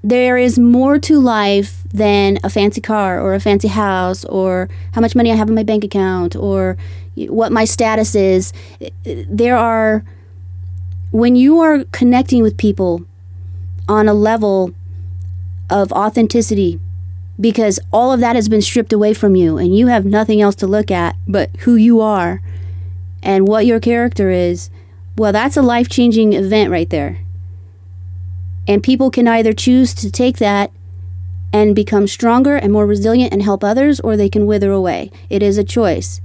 there 0.04 0.38
is 0.38 0.60
more 0.60 1.00
to 1.00 1.20
life 1.20 1.84
than 1.92 2.38
a 2.44 2.50
fancy 2.50 2.82
car 2.82 3.20
or 3.20 3.34
a 3.34 3.40
fancy 3.40 3.68
house 3.68 4.26
or 4.26 4.70
how 4.94 5.02
much 5.02 5.16
money 5.16 5.32
I 5.32 5.36
have 5.36 5.50
in 5.50 5.56
my 5.56 5.64
bank 5.64 5.84
account 5.84 6.36
or 6.36 6.78
what 7.16 7.52
my 7.52 7.66
status 7.66 8.16
is. 8.16 8.52
There 9.04 9.58
are, 9.58 10.04
when 11.12 11.36
you 11.36 11.60
are 11.60 11.84
connecting 11.86 12.44
with 12.44 12.58
people 12.58 13.06
on 13.88 14.08
a 14.08 14.14
level 14.14 14.74
of 15.70 15.92
authenticity 15.92 16.80
because 17.40 17.80
all 17.92 18.14
of 18.14 18.20
that 18.20 18.36
has 18.36 18.48
been 18.48 18.62
stripped 18.62 18.94
away 18.94 19.14
from 19.14 19.36
you 19.36 19.58
and 19.58 19.76
you 19.78 19.88
have 19.88 20.06
nothing 20.06 20.42
else 20.42 20.56
to 20.56 20.68
look 20.68 20.90
at 20.90 21.16
but 21.28 21.50
who 21.62 21.76
you 21.76 22.00
are 22.00 22.42
and 23.22 23.48
what 23.48 23.66
your 23.66 23.80
character 23.80 24.30
is, 24.30 24.70
well, 25.18 25.34
that's 25.34 25.58
a 25.58 25.62
life 25.62 25.90
changing 25.90 26.34
event 26.34 26.70
right 26.70 26.90
there. 26.90 27.20
And 28.68 28.84
people 28.84 29.12
can 29.12 29.28
either 29.28 29.54
choose 29.54 29.94
to 29.96 30.12
take 30.12 30.38
that 30.38 30.72
and 31.52 31.76
become 31.76 32.08
stronger 32.08 32.56
and 32.56 32.72
more 32.72 32.86
resilient 32.86 33.32
and 33.32 33.42
help 33.42 33.64
others, 33.64 34.00
or 34.00 34.18
they 34.18 34.30
can 34.30 34.46
wither 34.46 34.72
away. 34.72 35.12
It 35.30 35.42
is 35.42 35.58
a 35.58 35.64
choice. 35.64 36.20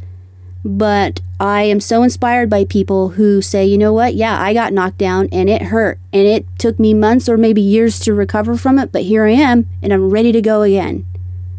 But 0.64 1.20
I 1.38 1.62
am 1.62 1.80
so 1.80 2.02
inspired 2.02 2.50
by 2.50 2.64
people 2.64 3.10
who 3.10 3.40
say, 3.40 3.64
you 3.64 3.78
know 3.78 3.92
what? 3.92 4.14
Yeah, 4.14 4.40
I 4.40 4.52
got 4.52 4.72
knocked 4.72 4.98
down 4.98 5.28
and 5.32 5.48
it 5.48 5.62
hurt. 5.62 5.98
And 6.12 6.26
it 6.26 6.46
took 6.58 6.78
me 6.78 6.92
months 6.92 7.28
or 7.28 7.38
maybe 7.38 7.62
years 7.62 7.98
to 8.00 8.12
recover 8.12 8.56
from 8.56 8.78
it, 8.78 8.92
but 8.92 9.02
here 9.02 9.24
I 9.24 9.32
am 9.32 9.68
and 9.82 9.92
I'm 9.92 10.10
ready 10.10 10.32
to 10.32 10.42
go 10.42 10.62
again. 10.62 11.06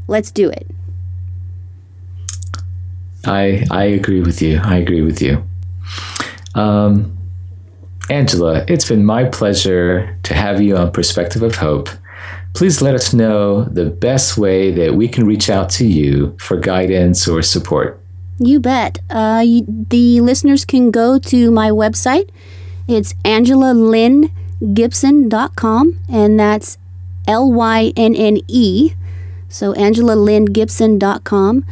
Let's 0.08 0.30
do 0.30 0.50
it. 0.50 0.68
I 3.26 3.66
I 3.72 3.86
agree 3.86 4.22
with 4.22 4.42
you. 4.42 4.60
I 4.64 4.78
agree 4.78 5.02
with 5.02 5.22
you. 5.22 5.44
Um, 6.56 7.18
Angela, 8.10 8.66
it's 8.68 8.88
been 8.88 9.06
my 9.06 9.26
pleasure 9.26 10.18
to 10.24 10.34
have 10.34 10.62
you 10.62 10.76
on 10.76 10.92
Perspective 10.92 11.44
of 11.44 11.56
Hope. 11.56 11.90
Please 12.54 12.82
let 12.82 12.94
us 12.94 13.14
know 13.14 13.64
the 13.66 13.86
best 13.86 14.38
way 14.38 14.72
that 14.72 14.96
we 14.96 15.08
can 15.08 15.26
reach 15.26 15.50
out 15.50 15.70
to 15.72 15.86
you 15.86 16.36
for 16.40 16.58
guidance 16.58 17.28
or 17.28 17.42
support. 17.42 18.01
You 18.44 18.60
bet. 18.60 18.98
Uh, 19.08 19.44
you, 19.46 19.64
the 19.68 20.20
listeners 20.20 20.66
can 20.66 20.90
go 20.90 21.20
to 21.20 21.52
my 21.52 21.70
website. 21.70 22.28
It's 22.88 23.14
angelalynnegibson.com, 23.24 26.00
and 26.10 26.40
that's 26.40 26.80
L 27.28 27.52
Y 27.52 27.94
N 27.96 28.16
N 28.16 28.40
E. 28.48 28.94
So, 29.48 29.76
angelalynnegibson.com. 29.76 31.66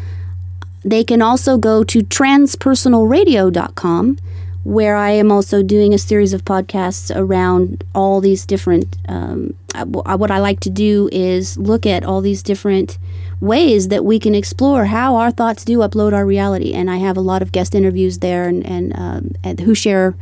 They 0.86 1.04
can 1.04 1.24
also 1.24 1.58
go 1.58 1.84
to 1.84 2.02
transpersonalradio.com, 2.02 4.20
where 4.64 4.96
I 4.96 5.12
am 5.12 5.32
also 5.32 5.64
doing 5.64 5.94
a 5.94 5.98
series 5.98 6.34
of 6.34 6.46
podcasts 6.46 7.16
around 7.16 7.84
all 7.96 8.22
these 8.22 8.46
different. 8.46 8.98
Um, 9.08 9.56
what 9.86 10.32
I 10.32 10.40
like 10.40 10.60
to 10.62 10.70
do 10.70 11.10
is 11.12 11.58
look 11.58 11.86
at 11.86 12.04
all 12.04 12.22
these 12.22 12.44
different 12.44 12.98
ways 13.40 13.88
that 13.88 14.04
we 14.04 14.20
can 14.20 14.36
explore 14.36 14.86
how 14.86 15.16
our 15.16 15.32
thoughts 15.32 15.64
do 15.64 15.78
upload 15.80 16.14
our 16.14 16.26
reality. 16.26 16.74
And 16.74 16.90
I 16.90 16.98
have 16.98 17.16
a 17.16 17.22
lot 17.22 17.42
of 17.42 17.52
guest 17.52 17.74
interviews 17.74 18.20
there 18.20 18.48
and, 18.48 18.66
and, 18.66 18.98
um, 18.98 19.32
and 19.44 19.60
who 19.62 19.74
share 19.74 20.16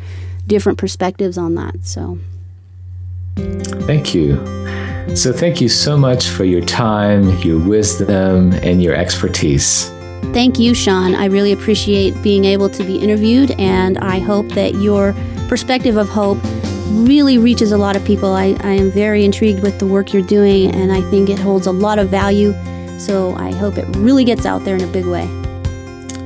different 0.45 0.77
perspectives 0.77 1.37
on 1.37 1.55
that. 1.55 1.85
So, 1.85 2.19
thank 3.35 4.13
you. 4.13 4.35
So, 5.15 5.33
thank 5.33 5.61
you 5.61 5.69
so 5.69 5.97
much 5.97 6.27
for 6.27 6.43
your 6.43 6.61
time, 6.61 7.37
your 7.39 7.59
wisdom, 7.59 8.53
and 8.53 8.83
your 8.83 8.93
expertise. 8.93 9.91
Thank 10.33 10.59
you, 10.59 10.73
Sean. 10.73 11.15
I 11.15 11.25
really 11.25 11.51
appreciate 11.51 12.21
being 12.21 12.45
able 12.45 12.69
to 12.69 12.83
be 12.83 12.97
interviewed, 12.97 13.51
and 13.51 13.97
I 13.97 14.19
hope 14.19 14.49
that 14.49 14.75
your 14.75 15.15
perspective 15.47 15.97
of 15.97 16.09
hope 16.09 16.37
really 16.89 17.37
reaches 17.37 17.71
a 17.71 17.77
lot 17.77 17.95
of 17.95 18.05
people. 18.05 18.33
I, 18.33 18.55
I 18.61 18.73
am 18.73 18.91
very 18.91 19.25
intrigued 19.25 19.63
with 19.63 19.79
the 19.79 19.87
work 19.87 20.13
you're 20.13 20.21
doing, 20.21 20.73
and 20.75 20.91
I 20.91 21.01
think 21.09 21.29
it 21.29 21.39
holds 21.39 21.65
a 21.67 21.71
lot 21.71 21.99
of 21.99 22.09
value. 22.09 22.53
So 22.99 23.33
I 23.35 23.51
hope 23.51 23.77
it 23.77 23.85
really 23.97 24.25
gets 24.25 24.45
out 24.45 24.63
there 24.63 24.75
in 24.75 24.83
a 24.83 24.87
big 24.87 25.05
way. 25.05 25.27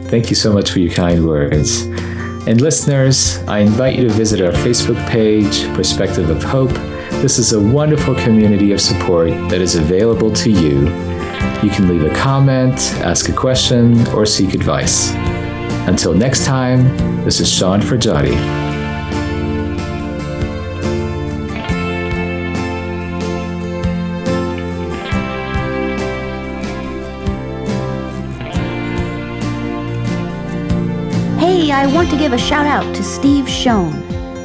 Thank 0.10 0.30
you 0.30 0.36
so 0.36 0.52
much 0.52 0.72
for 0.72 0.80
your 0.80 0.94
kind 0.94 1.26
words. 1.26 1.84
And 2.48 2.60
listeners, 2.60 3.38
I 3.48 3.60
invite 3.60 3.98
you 3.98 4.04
to 4.08 4.14
visit 4.14 4.42
our 4.42 4.52
Facebook 4.52 4.98
page, 5.10 5.64
Perspective 5.76 6.30
of 6.30 6.44
Hope. 6.44 6.72
This 7.22 7.38
is 7.38 7.54
a 7.54 7.62
wonderful 7.62 8.16
community 8.16 8.72
of 8.72 8.82
support 8.82 9.30
that 9.30 9.62
is 9.62 9.76
available 9.76 10.34
to 10.34 10.50
you 10.50 11.11
you 11.64 11.70
can 11.70 11.88
leave 11.88 12.04
a 12.04 12.16
comment, 12.16 12.74
ask 13.04 13.30
a 13.30 13.34
question, 13.34 14.08
or 14.10 14.26
seek 14.26 14.56
advice. 14.56 15.12
Until 15.88 16.14
next 16.14 16.44
time, 16.44 16.84
this 17.24 17.40
is 17.40 17.52
Sean 17.52 17.82
Forjati. 17.82 18.36
Hey, 31.40 31.72
I 31.72 31.86
want 31.94 32.10
to 32.10 32.18
give 32.18 32.34
a 32.34 32.40
shout 32.40 32.66
out 32.66 32.96
to 32.96 33.04
Steve 33.04 33.46
Schon, 33.46 33.94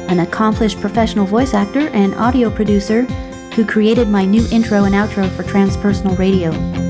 an 0.09 0.19
accomplished 0.19 0.79
professional 0.79 1.25
voice 1.25 1.55
actor 1.55 1.87
and 1.89 2.13
audio 2.15 2.51
producer 2.51 3.03
who 3.55 3.65
created 3.65 4.07
my 4.07 4.23
new 4.23 4.47
intro 4.51 4.83
and 4.83 4.93
outro 4.93 5.27
for 5.31 5.41
transpersonal 5.41 6.15
radio. 6.19 6.86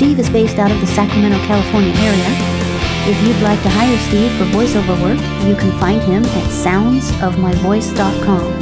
Steve 0.00 0.18
is 0.18 0.30
based 0.30 0.58
out 0.58 0.72
of 0.72 0.80
the 0.80 0.86
Sacramento, 0.86 1.36
California 1.40 1.92
area. 1.92 2.24
If 3.06 3.22
you'd 3.22 3.42
like 3.42 3.62
to 3.62 3.68
hire 3.68 3.98
Steve 4.08 4.32
for 4.38 4.46
voiceover 4.46 4.98
work, 5.02 5.20
you 5.46 5.54
can 5.54 5.70
find 5.78 6.00
him 6.00 6.24
at 6.24 6.48
soundsofmyvoice.com. 6.64 8.60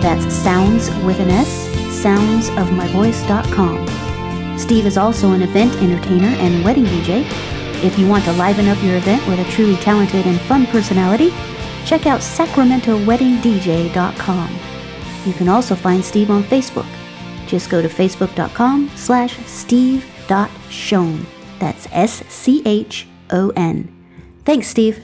That's 0.00 0.32
sounds 0.32 0.88
with 1.04 1.18
an 1.18 1.30
S, 1.30 1.66
soundsofmyvoice.com. 2.00 4.56
Steve 4.56 4.86
is 4.86 4.96
also 4.96 5.32
an 5.32 5.42
event 5.42 5.74
entertainer 5.82 6.28
and 6.28 6.64
wedding 6.64 6.84
DJ. 6.84 7.24
If 7.82 7.98
you 7.98 8.06
want 8.06 8.22
to 8.26 8.32
liven 8.34 8.68
up 8.68 8.80
your 8.84 8.98
event 8.98 9.26
with 9.26 9.40
a 9.40 9.44
truly 9.50 9.74
talented 9.78 10.26
and 10.26 10.40
fun 10.42 10.64
personality, 10.66 11.32
check 11.86 12.06
out 12.06 12.20
sacramentoweddingdj.com. 12.20 14.58
You 15.26 15.32
can 15.32 15.48
also 15.48 15.74
find 15.74 16.04
Steve 16.04 16.30
on 16.30 16.44
Facebook. 16.44 16.86
Just 17.48 17.68
go 17.68 17.82
to 17.82 17.88
facebook.com 17.88 18.92
slash 18.94 19.36
steve 19.38 20.04
dot. 20.28 20.50
That's 21.58 21.88
S 21.90 22.22
C 22.28 22.62
H 22.64 23.08
O 23.30 23.50
N. 23.56 23.92
Thanks, 24.44 24.68
Steve. 24.68 25.02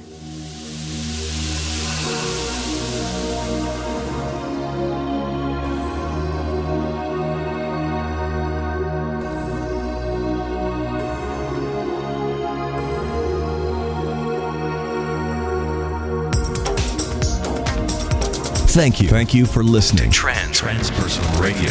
Thank 18.74 19.00
you. 19.00 19.08
Thank 19.08 19.32
you 19.32 19.46
for 19.46 19.62
listening. 19.62 20.10
Trans 20.10 20.60
Transpersonal 20.60 21.40
Radio. 21.40 21.70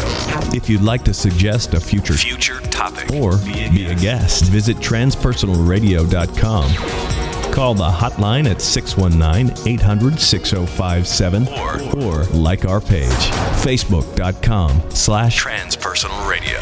If 0.55 0.69
you'd 0.69 0.83
like 0.83 1.03
to 1.03 1.13
suggest 1.13 1.73
a 1.73 1.79
future 1.81 2.13
future 2.13 2.61
topic 2.61 3.11
or 3.11 3.37
be 3.39 3.65
a, 3.65 3.69
be 3.69 3.87
a 3.87 3.95
guest, 3.95 4.45
visit 4.45 4.77
transpersonalradio.com. 4.77 7.51
Call 7.51 7.73
the 7.73 7.83
hotline 7.83 8.49
at 8.49 8.61
619 8.61 9.67
800 9.67 10.17
6057 10.17 11.49
or, 11.49 11.81
or 12.05 12.23
like 12.27 12.63
our 12.63 12.79
page, 12.79 13.09
facebook.com 13.09 14.89
slash 14.89 15.43
transpersonal 15.43 16.29
radio. 16.29 16.61